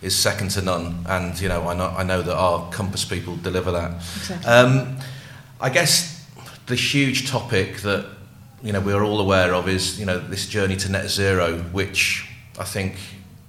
is 0.01 0.17
second 0.17 0.49
to 0.51 0.61
none. 0.61 1.05
And 1.07 1.39
you 1.39 1.47
know, 1.47 1.67
I 1.67 1.75
know 1.75 1.93
I 1.95 2.03
know 2.03 2.21
that 2.21 2.35
our 2.35 2.69
Compass 2.71 3.05
people 3.05 3.37
deliver 3.37 3.71
that. 3.71 3.91
Exactly. 3.93 4.51
Um, 4.51 4.97
I 5.61 5.69
guess 5.69 6.25
the 6.65 6.75
huge 6.75 7.29
topic 7.29 7.77
that 7.81 8.05
you 8.63 8.71
know 8.71 8.79
we're 8.79 9.03
all 9.03 9.19
aware 9.19 9.53
of 9.53 9.67
is 9.67 9.99
you 9.99 10.05
know 10.05 10.19
this 10.19 10.47
journey 10.47 10.75
to 10.77 10.89
net 10.89 11.09
zero, 11.09 11.59
which 11.73 12.27
I 12.57 12.63
think 12.63 12.95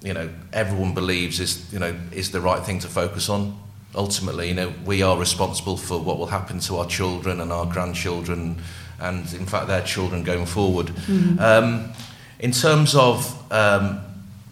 you 0.02 0.12
know 0.12 0.28
everyone 0.52 0.92
believes 0.92 1.40
is 1.40 1.72
you 1.72 1.78
know 1.78 1.94
is 2.12 2.32
the 2.32 2.40
right 2.40 2.62
thing 2.62 2.80
to 2.80 2.88
focus 2.88 3.28
on. 3.28 3.58
Ultimately, 3.94 4.48
you 4.48 4.54
know, 4.54 4.72
we 4.84 5.02
are 5.02 5.16
responsible 5.16 5.76
for 5.76 6.00
what 6.00 6.18
will 6.18 6.26
happen 6.26 6.58
to 6.60 6.78
our 6.78 6.86
children 6.86 7.40
and 7.40 7.52
our 7.52 7.64
grandchildren, 7.64 8.60
and 8.98 9.32
in 9.32 9.46
fact 9.46 9.68
their 9.68 9.82
children 9.82 10.24
going 10.24 10.46
forward. 10.46 10.88
Mm-hmm. 10.88 11.38
Um, 11.38 11.92
in 12.40 12.50
terms 12.50 12.96
of 12.96 13.52
um, 13.52 14.00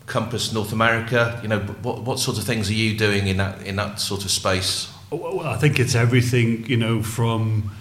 Compass 0.07 0.53
North 0.53 0.73
America, 0.73 1.41
you 1.43 1.49
know, 1.49 1.59
what, 1.59 2.03
what 2.03 2.19
sorts 2.21 2.39
of 2.39 2.47
things 2.47 2.71
are 2.71 2.75
you 2.75 2.97
doing 2.97 3.27
in 3.27 3.39
that 3.39 3.67
in 3.67 3.77
that 3.77 3.99
sort 3.99 4.25
of 4.25 4.31
space? 4.31 4.93
Well, 5.11 5.41
I 5.41 5.57
think 5.57 5.81
it's 5.81 5.95
everything, 5.95 6.65
you 6.67 6.77
know, 6.77 7.03
from 7.03 7.73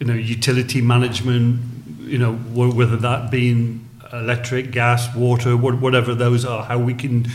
you 0.00 0.06
know 0.06 0.14
utility 0.14 0.80
management, 0.80 1.60
you 2.04 2.18
know, 2.18 2.34
whether 2.34 2.96
that 2.96 3.30
being 3.30 3.88
electric, 4.12 4.70
gas, 4.70 5.14
water, 5.14 5.56
whatever 5.56 6.14
those 6.14 6.44
are, 6.44 6.64
how 6.64 6.78
we 6.78 6.94
can 6.94 7.26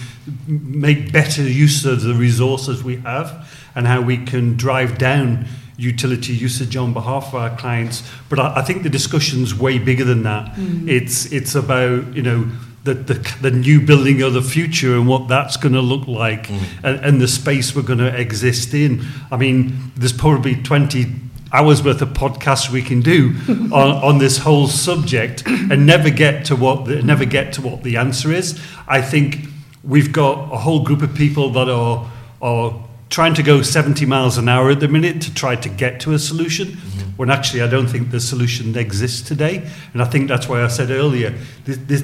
make 0.47 1.12
better 1.12 1.43
use 1.43 1.86
of 1.86 2.01
the 2.01 2.13
resources 2.13 2.84
we 2.84 2.97
have, 2.97 3.49
and 3.75 3.88
how 3.88 4.01
we 4.01 4.17
can 4.17 4.55
drive 4.55 4.97
down 4.97 5.45
utility 5.77 6.34
usage 6.34 6.75
on 6.75 6.93
behalf 6.93 7.29
of 7.29 7.36
our 7.36 7.55
clients. 7.58 8.03
But 8.27 8.39
I, 8.39 8.58
I 8.58 8.62
think 8.62 8.84
the 8.84 8.89
discussion's 8.89 9.55
way 9.55 9.79
bigger 9.79 10.03
than 10.03 10.23
that. 10.23 10.53
Mm. 10.55 10.89
It's 10.89 11.32
it's 11.32 11.55
about 11.55 12.13
you 12.13 12.21
know 12.21 12.49
the, 12.84 12.93
the, 12.93 13.36
the 13.41 13.51
new 13.51 13.82
building 13.82 14.21
of 14.21 14.34
the 14.34 14.41
future 14.41 14.95
and 14.95 15.08
what 15.08 15.27
that's 15.27 15.58
going 15.58 15.73
to 15.73 15.82
look 15.82 16.08
like 16.08 16.47
mm. 16.47 16.62
and, 16.84 17.05
and 17.05 17.21
the 17.21 17.27
space 17.27 17.75
we're 17.75 17.82
going 17.82 17.99
to 17.99 18.15
exist 18.19 18.73
in. 18.73 19.05
I 19.32 19.38
mean, 19.38 19.91
there's 19.95 20.13
probably 20.13 20.55
20 20.55 21.05
hours 21.51 21.83
worth 21.83 22.01
of 22.01 22.09
podcasts 22.09 22.69
we 22.69 22.81
can 22.81 23.01
do 23.01 23.33
on, 23.47 23.73
on 23.73 24.17
this 24.17 24.38
whole 24.38 24.67
subject 24.67 25.43
and 25.47 25.85
never 25.85 26.09
get 26.09 26.45
to 26.45 26.55
what 26.55 26.85
the, 26.85 27.01
never 27.01 27.25
get 27.25 27.53
to 27.53 27.62
what 27.62 27.83
the 27.83 27.97
answer 27.97 28.31
is. 28.31 28.59
I 28.88 29.01
think 29.01 29.39
we've 29.83 30.12
got 30.12 30.53
a 30.53 30.57
whole 30.57 30.83
group 30.83 31.01
of 31.01 31.13
people 31.13 31.49
that 31.51 31.69
are 31.69 32.09
are 32.41 32.73
trying 33.09 33.33
to 33.33 33.43
go 33.43 33.62
70 33.62 34.05
miles 34.05 34.38
an 34.38 34.47
hour 34.47 34.69
at 34.69 34.79
the 34.79 34.88
minute 34.88 35.21
to 35.23 35.33
try 35.33 35.55
to 35.55 35.69
get 35.69 35.99
to 36.01 36.13
a 36.13 36.19
solution 36.19 36.67
mm-hmm. 36.67 37.09
when 37.17 37.31
actually 37.31 37.62
I 37.62 37.67
don't 37.67 37.88
think 37.88 38.12
the 38.12 38.19
solution 38.19 38.77
exists 38.77 39.27
today. 39.27 39.67
And 39.93 40.01
I 40.01 40.05
think 40.05 40.27
that's 40.27 40.47
why 40.47 40.63
I 40.63 40.67
said 40.67 40.91
earlier 40.91 41.35
this, 41.65 41.77
this, 41.77 42.03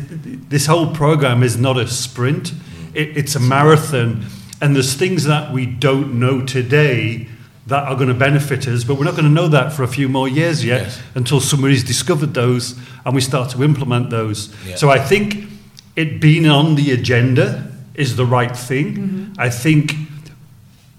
this 0.49 0.65
whole 0.65 0.93
program 0.93 1.43
is 1.43 1.57
not 1.57 1.77
a 1.77 1.87
sprint, 1.87 2.51
mm-hmm. 2.51 2.97
it, 2.97 3.17
it's 3.17 3.35
a 3.35 3.39
marathon. 3.39 4.25
And 4.61 4.75
there's 4.75 4.95
things 4.95 5.25
that 5.25 5.53
we 5.53 5.65
don't 5.67 6.19
know 6.19 6.43
today 6.43 7.27
that 7.67 7.87
are 7.87 7.95
going 7.95 8.09
to 8.09 8.13
benefit 8.13 8.67
us, 8.67 8.83
but 8.83 8.95
we're 8.95 9.05
not 9.05 9.15
going 9.15 9.25
to 9.25 9.31
know 9.31 9.47
that 9.47 9.73
for 9.73 9.83
a 9.83 9.87
few 9.87 10.07
more 10.07 10.27
years 10.27 10.63
yet 10.63 10.83
yes. 10.83 11.01
until 11.15 11.39
somebody's 11.39 11.83
discovered 11.83 12.33
those 12.33 12.77
and 13.05 13.15
we 13.15 13.21
start 13.21 13.49
to 13.51 13.63
implement 13.63 14.09
those. 14.09 14.53
Yeah. 14.65 14.75
So 14.75 14.89
I 14.89 14.99
think 14.99 15.49
it 15.95 16.21
being 16.21 16.47
on 16.47 16.75
the 16.75 16.91
agenda 16.91 17.71
is 17.95 18.15
the 18.15 18.25
right 18.25 18.55
thing. 18.55 18.95
Mm-hmm. 18.95 19.33
I 19.39 19.49
think 19.49 19.95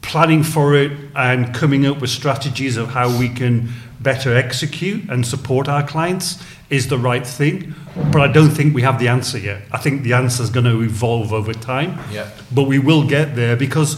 planning 0.02 0.42
for 0.42 0.74
it 0.74 0.92
and 1.14 1.54
coming 1.54 1.86
up 1.86 2.00
with 2.00 2.10
strategies 2.10 2.76
of 2.76 2.88
how 2.88 3.16
we 3.16 3.28
can 3.28 3.68
better 4.00 4.36
execute 4.36 5.08
and 5.08 5.26
support 5.26 5.68
our 5.68 5.86
clients 5.86 6.42
is 6.70 6.88
the 6.88 6.98
right 6.98 7.26
thing. 7.26 7.74
But 8.12 8.22
I 8.22 8.32
don't 8.32 8.50
think 8.50 8.74
we 8.74 8.82
have 8.82 8.98
the 8.98 9.08
answer 9.08 9.38
yet. 9.38 9.62
I 9.72 9.78
think 9.78 10.02
the 10.02 10.12
answer 10.14 10.42
is 10.42 10.50
going 10.50 10.66
to 10.66 10.82
evolve 10.82 11.32
over 11.32 11.52
time. 11.52 11.98
Yeah. 12.10 12.28
But 12.52 12.64
we 12.64 12.78
will 12.78 13.06
get 13.06 13.36
there 13.36 13.56
because 13.56 13.96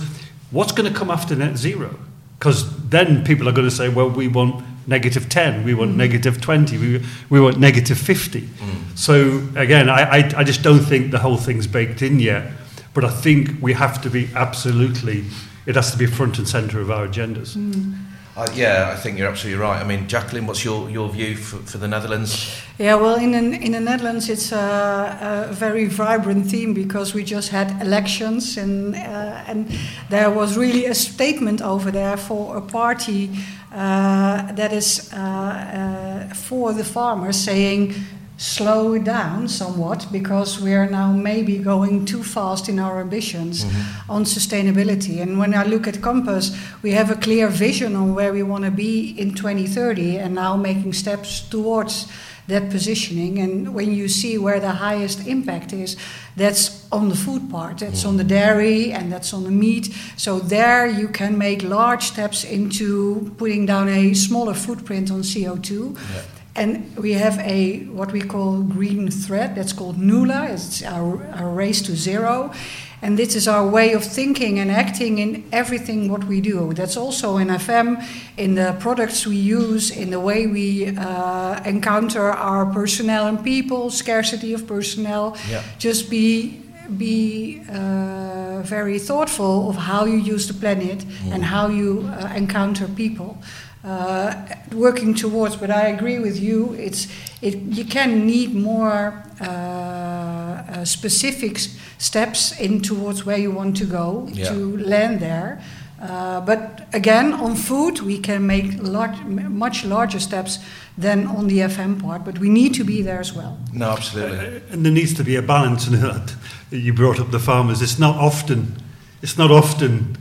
what's 0.51 0.73
going 0.73 0.91
to 0.91 0.99
come 0.99 1.11
after 1.11 1.35
net 1.35 1.57
zero? 1.57 1.99
Because 2.39 2.89
then 2.89 3.25
people 3.25 3.49
are 3.49 3.53
going 3.53 3.69
to 3.69 3.75
say, 3.75 3.89
well, 3.89 4.09
we 4.09 4.29
want 4.29 4.65
negative 4.87 5.29
10, 5.29 5.65
we 5.65 5.75
want 5.75 5.93
mm. 5.93 5.97
negative 5.97 6.41
20, 6.41 6.79
we, 6.79 7.05
we 7.29 7.41
want 7.41 7.59
negative 7.59 7.99
50. 7.99 8.43
Mm. 8.43 8.99
So 8.99 9.43
again, 9.57 9.91
I, 9.91 10.03
I, 10.03 10.33
I 10.37 10.45
just 10.45 10.63
don't 10.63 10.81
think 10.81 11.11
the 11.11 11.19
whole 11.19 11.37
thing's 11.37 11.67
baked 11.67 12.01
in 12.01 12.21
yet. 12.21 12.53
But 12.95 13.05
I 13.05 13.11
think 13.11 13.61
we 13.61 13.75
have 13.75 14.01
to 14.03 14.11
be 14.11 14.29
absolutely 14.35 15.25
it 15.69 15.77
has 15.77 15.93
to 15.93 15.99
be 15.99 16.07
front 16.07 16.39
and 16.39 16.49
centre 16.49 16.81
of 16.81 16.91
our 16.91 17.07
agendas. 17.07 17.55
Mm. 17.55 17.95
Uh, 18.39 18.47
yeah, 18.55 18.91
I 18.93 18.95
think 18.95 19.19
you're 19.19 19.27
absolutely 19.27 19.61
right. 19.61 19.81
I 19.81 19.85
mean, 19.85 20.07
Jacqueline, 20.07 20.47
what's 20.47 20.65
your, 20.65 20.89
your 20.89 21.09
view 21.09 21.35
for, 21.37 21.57
for 21.57 21.79
the 21.79 21.89
Netherlands? 21.89 22.49
Yeah, 22.79 22.95
well, 22.95 23.17
in 23.17 23.33
the, 23.33 23.59
in 23.61 23.73
the 23.73 23.81
Netherlands, 23.81 24.29
it's 24.29 24.53
a, 24.53 25.49
a 25.51 25.53
very 25.53 25.87
vibrant 25.87 26.47
theme 26.47 26.73
because 26.73 27.15
we 27.15 27.25
just 27.25 27.49
had 27.49 27.83
elections, 27.83 28.57
and 28.57 28.95
uh, 28.95 29.43
and 29.49 29.69
there 30.09 30.31
was 30.31 30.57
really 30.57 30.87
a 30.87 30.95
statement 30.95 31.61
over 31.63 31.91
there 31.91 32.17
for 32.17 32.57
a 32.57 32.61
party 32.61 33.31
uh, 33.73 34.53
that 34.53 34.73
is 34.73 35.13
uh, 35.13 35.17
uh, 35.17 36.35
for 36.35 36.73
the 36.73 36.85
farmers, 36.85 37.37
saying 37.37 37.93
slow 38.39 38.97
down 38.99 39.49
somewhat 39.49 40.07
because 40.13 40.61
we 40.61 40.73
are 40.73 40.89
now 40.89 41.13
maybe 41.13 41.59
going 41.59 42.05
too 42.05 42.23
fast 42.23 42.69
in 42.69 42.79
our 42.79 43.01
ambitions 43.01 43.65
Mm-hmm. 43.65 44.11
on 44.11 44.25
sustainability. 44.25 45.21
And 45.21 45.39
when 45.39 45.53
I 45.55 45.65
look 45.65 45.87
at 45.89 46.01
Compass, 46.01 46.57
we 46.83 46.93
have 46.93 47.11
a 47.11 47.17
clear 47.17 47.49
vision 47.49 47.97
on 47.97 48.15
where 48.15 48.33
we 48.33 48.43
want 48.45 48.65
to 48.65 48.71
be 48.71 49.11
in 49.19 49.35
2030 49.35 50.19
and 50.19 50.35
now 50.35 50.57
making 50.57 50.93
steps 50.93 51.41
towards 51.41 52.07
that 52.47 52.71
positioning. 52.71 53.39
And 53.41 53.75
when 53.75 53.93
you 53.93 54.09
see 54.09 54.39
where 54.39 54.61
the 54.61 54.71
highest 54.73 55.27
impact 55.27 55.73
is, 55.73 55.97
that's 56.37 56.87
on 56.91 57.09
the 57.09 57.17
food 57.17 57.51
part, 57.51 57.79
that's 57.79 58.05
on 58.05 58.17
the 58.17 58.25
dairy, 58.25 58.93
and 58.93 59.13
that's 59.13 59.35
on 59.35 59.43
the 59.45 59.51
meat. 59.51 59.93
So 60.17 60.39
there 60.39 60.87
you 60.87 61.09
can 61.09 61.37
make 61.37 61.63
large 61.63 62.05
steps 62.05 62.45
into 62.45 63.35
putting 63.37 63.67
down 63.67 63.89
a 63.89 64.15
smaller 64.15 64.55
footprint 64.55 65.11
on 65.11 65.21
CO2. 65.23 65.95
Yeah. 65.95 66.23
And 66.59 66.97
we 66.97 67.13
have 67.13 67.39
a 67.39 67.85
what 67.85 68.11
we 68.13 68.21
call 68.21 68.63
green 68.63 69.11
thread 69.11 69.55
that's 69.55 69.73
called 69.73 69.97
NULA. 69.97 70.49
It's 70.51 70.83
our, 70.83 71.25
our 71.35 71.51
race 71.51 71.81
to 71.83 71.95
zero. 71.95 72.53
And 73.01 73.17
this 73.17 73.37
is 73.37 73.47
our 73.47 73.65
way 73.65 73.93
of 73.93 74.03
thinking 74.03 74.59
and 74.59 74.71
acting 74.73 75.19
in 75.19 75.45
everything 75.53 76.11
what 76.11 76.25
we 76.25 76.41
do. 76.41 76.73
That's 76.75 76.97
also 76.97 77.37
in 77.37 77.47
FM, 77.47 78.05
in 78.37 78.57
the 78.57 78.77
products 78.81 79.25
we 79.25 79.37
use, 79.37 79.93
in 79.93 80.11
the 80.11 80.19
way 80.19 80.49
we 80.49 80.97
uh, 80.97 81.63
encounter 81.63 82.33
our 82.33 82.67
personnel 82.67 83.29
and 83.29 83.45
people, 83.45 83.91
scarcity 83.91 84.53
of 84.53 84.67
personnel. 84.67 85.37
Yeah. 85.49 85.63
Just 85.79 86.11
be 86.11 86.65
be 86.97 87.61
uh, 87.69 88.63
very 88.63 88.99
thoughtful 88.99 89.69
of 89.69 89.77
how 89.77 90.07
you 90.07 90.17
use 90.17 90.49
the 90.49 90.55
planet 90.55 91.05
and 91.31 91.45
how 91.45 91.69
you 91.69 92.09
uh, 92.09 92.33
encounter 92.35 92.89
people. 92.89 93.37
Uh, 93.85 94.35
working 94.75 95.15
towards, 95.15 95.55
but 95.57 95.71
I 95.71 95.87
agree 95.87 96.19
with 96.19 96.41
you. 96.41 96.75
It's 96.75 97.07
it. 97.41 97.55
You 97.55 97.85
can 97.85 98.27
need 98.27 98.53
more 98.53 99.23
uh, 99.41 99.45
uh, 99.45 100.85
specific 100.85 101.59
steps 101.99 102.59
in 102.61 102.81
towards 102.81 103.25
where 103.25 103.39
you 103.39 103.53
want 103.53 103.77
to 103.77 103.85
go 103.85 104.29
Yeah. 104.33 104.49
to 104.53 104.77
land 104.79 105.21
there. 105.21 105.61
Uh, 106.01 106.41
but 106.41 106.89
again, 106.93 107.33
on 107.33 107.55
food, 107.57 108.01
we 108.01 108.19
can 108.19 108.47
make 108.47 108.83
large, 108.83 109.17
much 109.49 109.85
larger 109.85 110.21
steps 110.21 110.59
than 111.01 111.27
on 111.27 111.47
the 111.49 111.59
FM 111.61 112.01
part. 112.01 112.25
But 112.25 112.39
we 112.39 112.49
need 112.49 112.75
to 112.75 112.85
be 112.85 113.03
there 113.03 113.21
as 113.21 113.33
well. 113.33 113.59
No, 113.73 113.91
absolutely. 113.91 114.61
And 114.73 114.85
there 114.85 114.93
needs 114.93 115.15
to 115.15 115.25
be 115.25 115.37
a 115.37 115.43
balance. 115.43 115.87
And 115.87 116.03
that 116.03 116.35
you 116.71 116.93
brought 116.93 117.21
up 117.21 117.31
the 117.31 117.39
farmers. 117.41 117.81
It's 117.81 117.99
not 117.99 118.17
often. 118.17 118.77
It's 119.23 119.37
not 119.39 119.51
often 119.51 120.17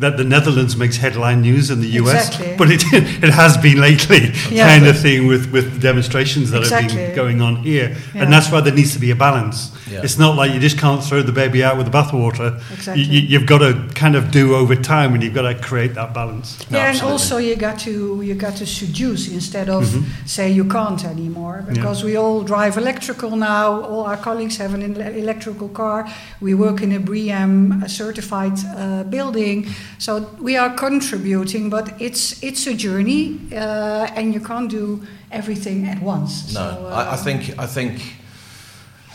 that 0.00 0.16
the 0.16 0.24
Netherlands 0.24 0.76
makes 0.76 0.96
headline 0.96 1.40
news 1.42 1.70
in 1.70 1.80
the 1.80 1.88
US, 2.00 2.28
Exactly. 2.28 2.56
but 2.56 2.68
it 2.70 2.82
it 3.26 3.30
has 3.42 3.56
been 3.56 3.78
lately, 3.80 4.32
Yeah. 4.50 4.66
kind 4.72 4.86
of 4.86 4.96
thing 4.98 5.26
with 5.26 5.50
with 5.52 5.80
demonstrations 5.80 6.50
that 6.50 6.62
have 6.66 6.88
been 6.94 7.14
going 7.14 7.40
on 7.42 7.56
here, 7.56 7.88
Yeah. 8.14 8.22
and 8.22 8.32
that's 8.32 8.50
why 8.50 8.60
there 8.60 8.74
needs 8.74 8.92
to 8.94 8.98
be 8.98 9.10
a 9.10 9.16
balance. 9.16 9.58
Yeah. 9.90 10.04
It's 10.04 10.18
not 10.18 10.36
like 10.40 10.52
you 10.54 10.60
just 10.60 10.78
can't 10.78 11.02
throw 11.08 11.20
the 11.22 11.32
baby 11.32 11.64
out 11.64 11.76
with 11.76 11.86
the 11.90 11.96
bathwater. 11.98 12.48
Exactly. 12.72 13.02
You, 13.02 13.20
you, 13.32 13.38
have 13.40 13.48
got 13.48 13.58
to 13.58 13.72
kind 14.02 14.14
of 14.14 14.30
do 14.30 14.54
over 14.54 14.76
time, 14.76 15.14
and 15.14 15.22
you've 15.22 15.34
got 15.34 15.48
to 15.52 15.54
create 15.68 15.94
that 15.94 16.14
balance. 16.14 16.48
No, 16.70 16.78
yeah, 16.78 16.92
and 16.92 17.02
also 17.02 17.38
you 17.38 17.56
got 17.56 17.76
to 17.80 18.22
you 18.22 18.34
got 18.46 18.54
to 18.56 18.66
seduce 18.66 19.28
instead 19.32 19.68
of 19.68 19.80
Mm-hmm. 19.80 20.26
say 20.26 20.46
you 20.58 20.64
can't 20.64 21.02
anymore 21.04 21.64
because 21.72 22.04
we 22.04 22.12
all 22.22 22.42
drive 22.52 22.76
electrical 22.84 23.30
now. 23.36 23.66
All 23.90 24.04
our 24.10 24.16
colleagues 24.16 24.56
have 24.58 24.72
an 24.74 24.82
electrical 25.22 25.68
car. 25.68 26.06
We 26.40 26.52
work 26.54 26.82
in 26.82 26.92
a 26.92 27.00
BREEAM 27.00 27.88
certified 27.88 28.56
uh, 28.76 29.02
building, 29.04 29.66
so 29.98 30.30
we 30.40 30.56
are 30.56 30.74
contributing. 30.74 31.70
But 31.70 32.00
it's 32.00 32.42
it's 32.42 32.66
a 32.66 32.74
journey, 32.74 33.40
uh, 33.52 34.08
and 34.14 34.34
you 34.34 34.40
can't 34.40 34.70
do 34.70 35.02
everything 35.30 35.86
at 35.86 36.02
once. 36.02 36.54
No, 36.54 36.70
so, 36.70 36.86
I, 36.86 37.02
I 37.02 37.06
uh, 37.08 37.16
think 37.16 37.58
I 37.58 37.66
think 37.66 38.00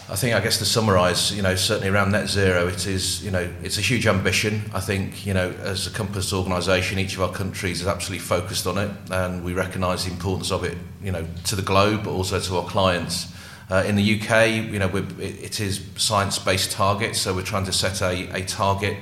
I 0.08 0.16
think 0.16 0.36
I 0.36 0.40
guess 0.40 0.60
to 0.60 0.66
summarise, 0.66 1.36
you 1.36 1.42
know, 1.42 1.56
certainly 1.56 1.90
around 1.90 2.12
net 2.12 2.30
zero, 2.30 2.68
it 2.68 2.86
is 2.86 3.26
you 3.26 3.32
know 3.32 3.50
it's 3.64 3.80
a 3.80 3.82
huge 3.82 4.06
ambition. 4.06 4.62
I 4.72 4.80
think 4.80 5.26
you 5.26 5.34
know 5.34 5.50
as 5.64 5.88
a 5.88 5.90
Compass 5.90 6.32
organisation, 6.32 7.00
each 7.00 7.16
of 7.16 7.22
our 7.22 7.32
countries 7.32 7.82
is 7.82 7.88
absolutely 7.88 8.26
focused 8.26 8.68
on 8.68 8.78
it, 8.78 8.92
and 9.10 9.44
we 9.44 9.54
recognise 9.54 10.06
the 10.06 10.12
importance 10.12 10.52
of 10.52 10.64
it, 10.64 10.78
you 11.02 11.12
know, 11.12 11.26
to 11.46 11.56
the 11.56 11.64
globe, 11.64 12.04
but 12.04 12.12
also 12.12 12.40
to 12.40 12.58
our 12.58 12.66
clients. 12.66 13.34
Uh, 13.68 13.84
in 13.88 13.96
the 13.96 14.20
UK, 14.20 14.48
you 14.72 14.78
know, 14.78 14.96
it, 14.96 15.20
it 15.20 15.60
is 15.60 15.84
science-based 15.96 16.72
targets, 16.72 17.20
so 17.20 17.34
we're 17.34 17.42
trying 17.42 17.66
to 17.66 17.74
set 17.74 18.00
a, 18.04 18.30
a 18.36 18.46
target 18.46 18.96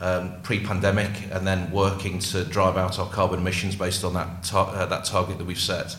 um, 0.00 0.40
pre-pandemic, 0.42 1.10
and 1.32 1.46
then 1.46 1.70
working 1.70 2.18
to 2.20 2.44
drive 2.44 2.76
out 2.76 2.98
our 2.98 3.08
carbon 3.08 3.40
emissions 3.40 3.76
based 3.76 4.04
on 4.04 4.14
that 4.14 4.44
tar- 4.44 4.74
uh, 4.74 4.86
that 4.86 5.04
target 5.04 5.38
that 5.38 5.44
we've 5.44 5.58
set. 5.58 5.96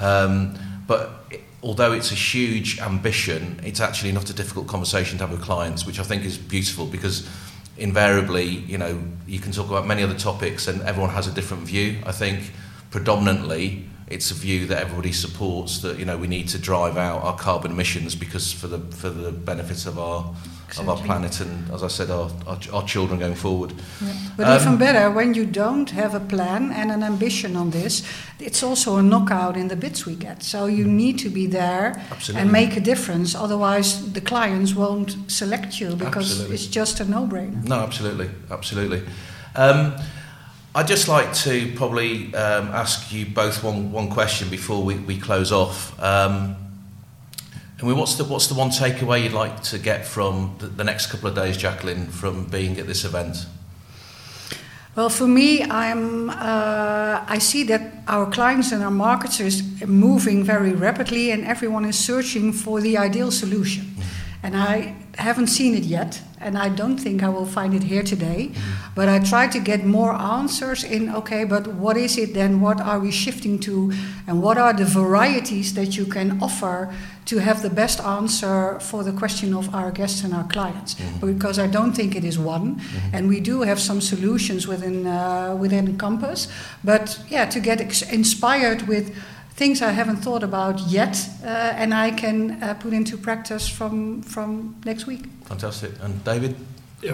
Um, 0.00 0.58
but 0.86 1.10
although 1.62 1.92
it's 1.92 2.12
a 2.12 2.16
huge 2.16 2.78
ambition, 2.80 3.60
it's 3.64 3.80
actually 3.80 4.12
not 4.12 4.30
a 4.30 4.32
difficult 4.32 4.68
conversation 4.68 5.18
to 5.18 5.26
have 5.26 5.32
with 5.32 5.42
clients, 5.42 5.86
which 5.86 5.98
I 5.98 6.02
think 6.02 6.24
is 6.24 6.38
beautiful 6.38 6.86
because 6.86 7.28
invariably, 7.76 8.44
you 8.44 8.78
know, 8.78 9.02
you 9.26 9.38
can 9.38 9.52
talk 9.52 9.68
about 9.68 9.86
many 9.86 10.02
other 10.02 10.18
topics 10.18 10.68
and 10.68 10.80
everyone 10.82 11.10
has 11.10 11.26
a 11.26 11.32
different 11.32 11.64
view. 11.64 11.98
I 12.06 12.12
think 12.12 12.52
predominantly 12.90 13.88
it's 14.08 14.30
a 14.30 14.34
view 14.34 14.66
that 14.66 14.80
everybody 14.80 15.12
supports 15.12 15.80
that 15.80 15.98
you 15.98 16.04
know 16.04 16.16
we 16.16 16.28
need 16.28 16.48
to 16.48 16.58
drive 16.58 16.96
out 16.96 17.22
our 17.22 17.36
carbon 17.36 17.72
emissions 17.72 18.14
because 18.14 18.52
for 18.52 18.68
the 18.68 18.78
for 18.78 19.10
the 19.10 19.32
benefit 19.32 19.86
of 19.86 19.98
our 19.98 20.34
of 20.78 20.88
our 20.88 20.96
planet 20.96 21.40
and 21.40 21.70
as 21.70 21.82
I 21.82 21.88
said 21.88 22.10
our 22.10 22.30
our, 22.46 22.58
our 22.72 22.84
children 22.86 23.20
going 23.20 23.36
forward. 23.36 23.72
Yeah. 24.00 24.12
But 24.36 24.46
Um, 24.46 24.60
even 24.60 24.76
better, 24.76 25.10
when 25.10 25.34
you 25.34 25.46
don't 25.46 25.90
have 25.90 26.14
a 26.14 26.20
plan 26.20 26.72
and 26.72 26.90
an 26.90 27.02
ambition 27.02 27.56
on 27.56 27.70
this, 27.70 28.02
it's 28.38 28.62
also 28.62 28.96
a 28.96 29.02
knockout 29.02 29.56
in 29.56 29.68
the 29.68 29.76
bids 29.76 30.06
we 30.06 30.14
get. 30.14 30.42
So 30.42 30.66
you 30.66 30.84
need 30.84 31.18
to 31.18 31.30
be 31.30 31.46
there 31.46 32.02
Absolutely. 32.10 32.42
and 32.42 32.52
make 32.52 32.76
a 32.76 32.80
difference. 32.80 33.34
Otherwise, 33.34 34.12
the 34.12 34.20
clients 34.20 34.74
won't 34.74 35.16
select 35.30 35.80
you 35.80 35.96
because 35.96 36.30
Absolutely. 36.30 36.54
it's 36.54 36.66
just 36.66 37.00
a 37.00 37.04
no-brainer. 37.04 37.64
No, 37.64 37.76
absolutely, 37.76 38.28
absolutely. 38.50 39.02
Um, 39.54 39.94
I'd 40.74 40.88
just 40.88 41.08
like 41.08 41.32
to 41.44 41.72
probably 41.74 42.34
um, 42.34 42.68
ask 42.68 43.10
you 43.12 43.24
both 43.24 43.64
one, 43.64 43.92
one 43.92 44.08
question 44.10 44.50
before 44.50 44.84
we, 44.84 44.96
we 44.96 45.16
close 45.18 45.50
off. 45.50 45.98
Um, 46.02 46.56
I 47.80 47.84
mean, 47.84 47.98
what's 47.98 48.14
the 48.14 48.24
what's 48.24 48.46
the 48.46 48.54
one 48.54 48.70
takeaway 48.70 49.24
you'd 49.24 49.32
like 49.32 49.62
to 49.64 49.78
get 49.78 50.06
from 50.06 50.54
the, 50.58 50.66
the 50.66 50.84
next 50.84 51.08
couple 51.08 51.28
of 51.28 51.34
days, 51.34 51.58
Jacqueline, 51.58 52.06
from 52.06 52.46
being 52.46 52.78
at 52.78 52.86
this 52.86 53.04
event? 53.04 53.46
Well, 54.96 55.10
for 55.10 55.26
me, 55.26 55.62
I'm, 55.62 56.30
uh, 56.30 57.22
I 57.28 57.38
see 57.38 57.64
that 57.64 58.02
our 58.08 58.30
clients 58.30 58.72
and 58.72 58.82
our 58.82 58.90
markets 58.90 59.40
is 59.40 59.62
moving 59.86 60.42
very 60.42 60.72
rapidly, 60.72 61.32
and 61.32 61.44
everyone 61.44 61.84
is 61.84 61.98
searching 61.98 62.50
for 62.50 62.80
the 62.80 62.96
ideal 62.96 63.30
solution. 63.30 63.94
And 64.42 64.56
I 64.56 64.94
haven't 65.16 65.48
seen 65.48 65.74
it 65.74 65.84
yet, 65.84 66.20
and 66.40 66.56
I 66.56 66.68
don't 66.68 66.98
think 66.98 67.22
I 67.22 67.28
will 67.28 67.46
find 67.46 67.74
it 67.74 67.82
here 67.82 68.02
today. 68.02 68.52
But 68.94 69.08
I 69.08 69.18
try 69.18 69.46
to 69.48 69.58
get 69.58 69.84
more 69.84 70.12
answers 70.14 70.84
in 70.84 71.14
okay, 71.14 71.44
but 71.44 71.66
what 71.66 71.96
is 71.96 72.16
it 72.16 72.34
then? 72.34 72.60
What 72.60 72.80
are 72.80 72.98
we 72.98 73.10
shifting 73.10 73.58
to? 73.60 73.92
And 74.26 74.42
what 74.42 74.58
are 74.58 74.72
the 74.72 74.84
varieties 74.84 75.74
that 75.74 75.96
you 75.96 76.06
can 76.06 76.38
offer 76.42 76.92
to 77.26 77.38
have 77.38 77.62
the 77.62 77.70
best 77.70 78.00
answer 78.00 78.78
for 78.80 79.02
the 79.02 79.12
question 79.12 79.54
of 79.54 79.74
our 79.74 79.90
guests 79.90 80.22
and 80.24 80.32
our 80.34 80.44
clients? 80.44 80.96
Because 81.20 81.58
I 81.58 81.66
don't 81.66 81.92
think 81.92 82.14
it 82.14 82.24
is 82.24 82.38
one, 82.38 82.80
and 83.12 83.28
we 83.28 83.40
do 83.40 83.62
have 83.62 83.80
some 83.80 84.00
solutions 84.00 84.66
within 84.68 85.06
uh, 85.06 85.56
within 85.58 85.96
Compass. 85.98 86.48
But 86.84 87.18
yeah, 87.28 87.46
to 87.46 87.60
get 87.60 87.80
ex- 87.80 88.02
inspired 88.02 88.82
with 88.88 89.14
things 89.56 89.80
I 89.80 89.90
haven't 89.90 90.16
thought 90.18 90.42
about 90.42 90.80
yet, 90.80 91.28
uh, 91.42 91.46
and 91.46 91.94
I 91.94 92.10
can 92.10 92.62
uh, 92.62 92.74
put 92.74 92.92
into 92.92 93.16
practice 93.16 93.68
from 93.68 94.22
from 94.22 94.76
next 94.84 95.06
week. 95.06 95.24
Fantastic. 95.44 95.92
And 96.02 96.22
David? 96.24 96.54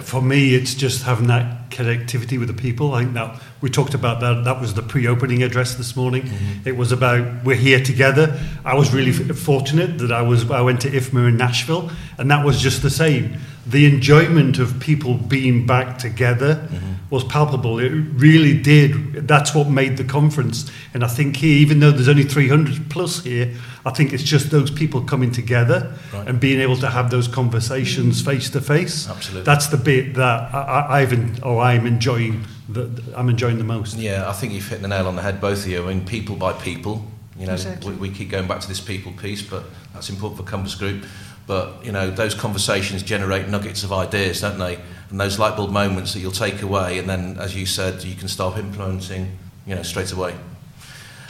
For 0.01 0.21
me, 0.21 0.55
it's 0.55 0.75
just 0.75 1.03
having 1.03 1.27
that 1.27 1.69
connectivity 1.69 2.39
with 2.39 2.47
the 2.47 2.53
people. 2.53 2.93
I 2.93 3.03
think 3.03 3.13
that 3.15 3.41
we 3.61 3.69
talked 3.69 3.93
about 3.93 4.21
that. 4.21 4.45
That 4.45 4.61
was 4.61 4.73
the 4.73 4.81
pre-opening 4.81 5.43
address 5.43 5.75
this 5.75 5.95
morning. 5.95 6.29
It 6.65 6.77
was 6.77 6.91
about 6.93 7.43
we're 7.43 7.57
here 7.57 7.83
together. 7.83 8.39
I 8.63 8.75
was 8.75 8.93
really 8.93 9.11
f- 9.11 9.37
fortunate 9.37 9.97
that 9.99 10.11
I 10.11 10.21
was. 10.21 10.49
I 10.49 10.61
went 10.61 10.81
to 10.81 10.89
IFMA 10.89 11.27
in 11.27 11.37
Nashville, 11.37 11.91
and 12.17 12.31
that 12.31 12.45
was 12.45 12.61
just 12.61 12.81
the 12.81 12.89
same. 12.89 13.37
The 13.65 13.85
enjoyment 13.85 14.59
of 14.59 14.79
people 14.81 15.13
being 15.15 15.65
back 15.65 15.97
together 15.97 16.55
mm-hmm. 16.55 16.93
was 17.09 17.23
palpable. 17.23 17.79
It 17.79 17.89
really 17.89 18.59
did. 18.61 19.25
That's 19.27 19.55
what 19.55 19.69
made 19.69 19.95
the 19.95 20.03
conference. 20.03 20.69
And 20.93 21.01
I 21.03 21.07
think 21.07 21.37
here, 21.37 21.55
even 21.57 21.79
though 21.79 21.91
there's 21.91 22.09
only 22.09 22.23
300 22.23 22.89
plus 22.89 23.23
here, 23.23 23.55
I 23.85 23.91
think 23.91 24.11
it's 24.11 24.23
just 24.23 24.51
those 24.51 24.69
people 24.69 25.01
coming 25.01 25.31
together 25.31 25.95
Right. 26.13 26.27
and 26.27 26.39
being 26.39 26.59
able 26.59 26.75
to 26.77 26.89
have 26.89 27.09
those 27.09 27.27
conversations 27.29 28.21
face 28.21 28.49
to 28.51 28.61
face. 28.61 29.09
Absolutely. 29.09 29.43
That's 29.43 29.67
the 29.67 29.77
bit 29.77 30.15
that 30.15 30.53
I, 30.53 30.61
I, 30.61 31.01
I've 31.01 31.13
en- 31.13 31.39
or 31.41 31.61
I'm 31.61 31.87
enjoying. 31.87 32.45
The, 32.69 32.89
I'm 33.15 33.29
enjoying 33.29 33.57
the 33.57 33.63
most. 33.63 33.95
Yeah, 33.97 34.29
I 34.29 34.33
think 34.33 34.53
you've 34.53 34.67
hit 34.67 34.81
the 34.81 34.87
nail 34.87 35.07
on 35.07 35.15
the 35.15 35.21
head, 35.21 35.39
both 35.39 35.65
of 35.65 35.71
you. 35.71 35.83
I 35.83 35.93
mean, 35.93 36.05
people 36.05 36.35
by 36.35 36.53
people. 36.53 37.05
You 37.37 37.47
know, 37.47 37.53
Exactly. 37.53 37.93
we, 37.93 38.09
we 38.09 38.15
keep 38.15 38.29
going 38.29 38.47
back 38.47 38.59
to 38.61 38.67
this 38.67 38.79
people 38.79 39.11
piece, 39.13 39.41
but 39.41 39.63
that's 39.93 40.09
important 40.09 40.37
for 40.37 40.43
Compass 40.49 40.75
Group. 40.75 41.03
But 41.47 41.85
you 41.85 41.91
know, 41.91 42.09
those 42.09 42.33
conversations 42.35 43.03
generate 43.03 43.47
nuggets 43.49 43.83
of 43.83 43.91
ideas, 43.91 44.41
don't 44.41 44.57
they? 44.59 44.79
And 45.09 45.19
those 45.19 45.37
light 45.39 45.55
bulb 45.57 45.71
moments 45.71 46.13
that 46.13 46.19
you'll 46.19 46.31
take 46.31 46.61
away, 46.61 46.97
and 46.99 47.07
then, 47.09 47.37
as 47.39 47.55
you 47.55 47.65
said, 47.65 48.03
you 48.03 48.15
can 48.15 48.27
start 48.27 48.57
implementing. 48.57 49.37
You 49.65 49.75
know, 49.75 49.83
straight 49.83 50.11
away. 50.11 50.35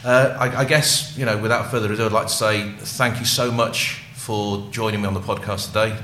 uh, 0.03 0.35
I, 0.39 0.61
I 0.61 0.65
guess, 0.65 1.15
you 1.17 1.23
know, 1.25 1.37
without 1.37 1.69
further 1.69 1.91
ado, 1.93 2.05
I'd 2.07 2.11
like 2.11 2.27
to 2.27 2.33
say 2.33 2.71
thank 2.79 3.19
you 3.19 3.25
so 3.25 3.51
much 3.51 4.01
for 4.15 4.67
joining 4.71 5.01
me 5.01 5.07
on 5.07 5.13
the 5.13 5.19
podcast 5.19 5.67
today. 5.67 5.95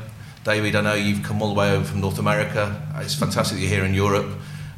David, 0.43 0.75
I 0.75 0.81
know 0.81 0.93
you've 0.93 1.23
come 1.23 1.41
all 1.41 1.47
the 1.53 1.59
way 1.59 1.71
over 1.71 1.83
from 1.83 2.01
North 2.01 2.19
America. 2.19 2.87
It's 2.97 3.15
fantastic 3.15 3.57
that 3.57 3.61
you're 3.61 3.69
here 3.71 3.83
in 3.85 3.93
Europe. 3.95 4.27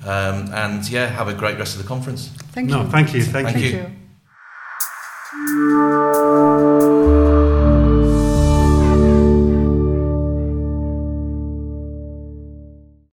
Um, 0.05 0.51
and 0.53 0.89
yeah, 0.89 1.07
have 1.07 1.27
a 1.27 1.33
great 1.33 1.57
rest 1.59 1.75
of 1.75 1.81
the 1.83 1.87
conference. 1.87 2.29
Thank 2.53 2.69
No, 2.69 2.83
you. 2.83 2.87
thank 2.89 3.13
you. 3.13 3.21
Thank, 3.23 3.49
Thank 3.49 3.63
you. 3.63 3.69
you. 3.71 3.85
you. 5.47 6.10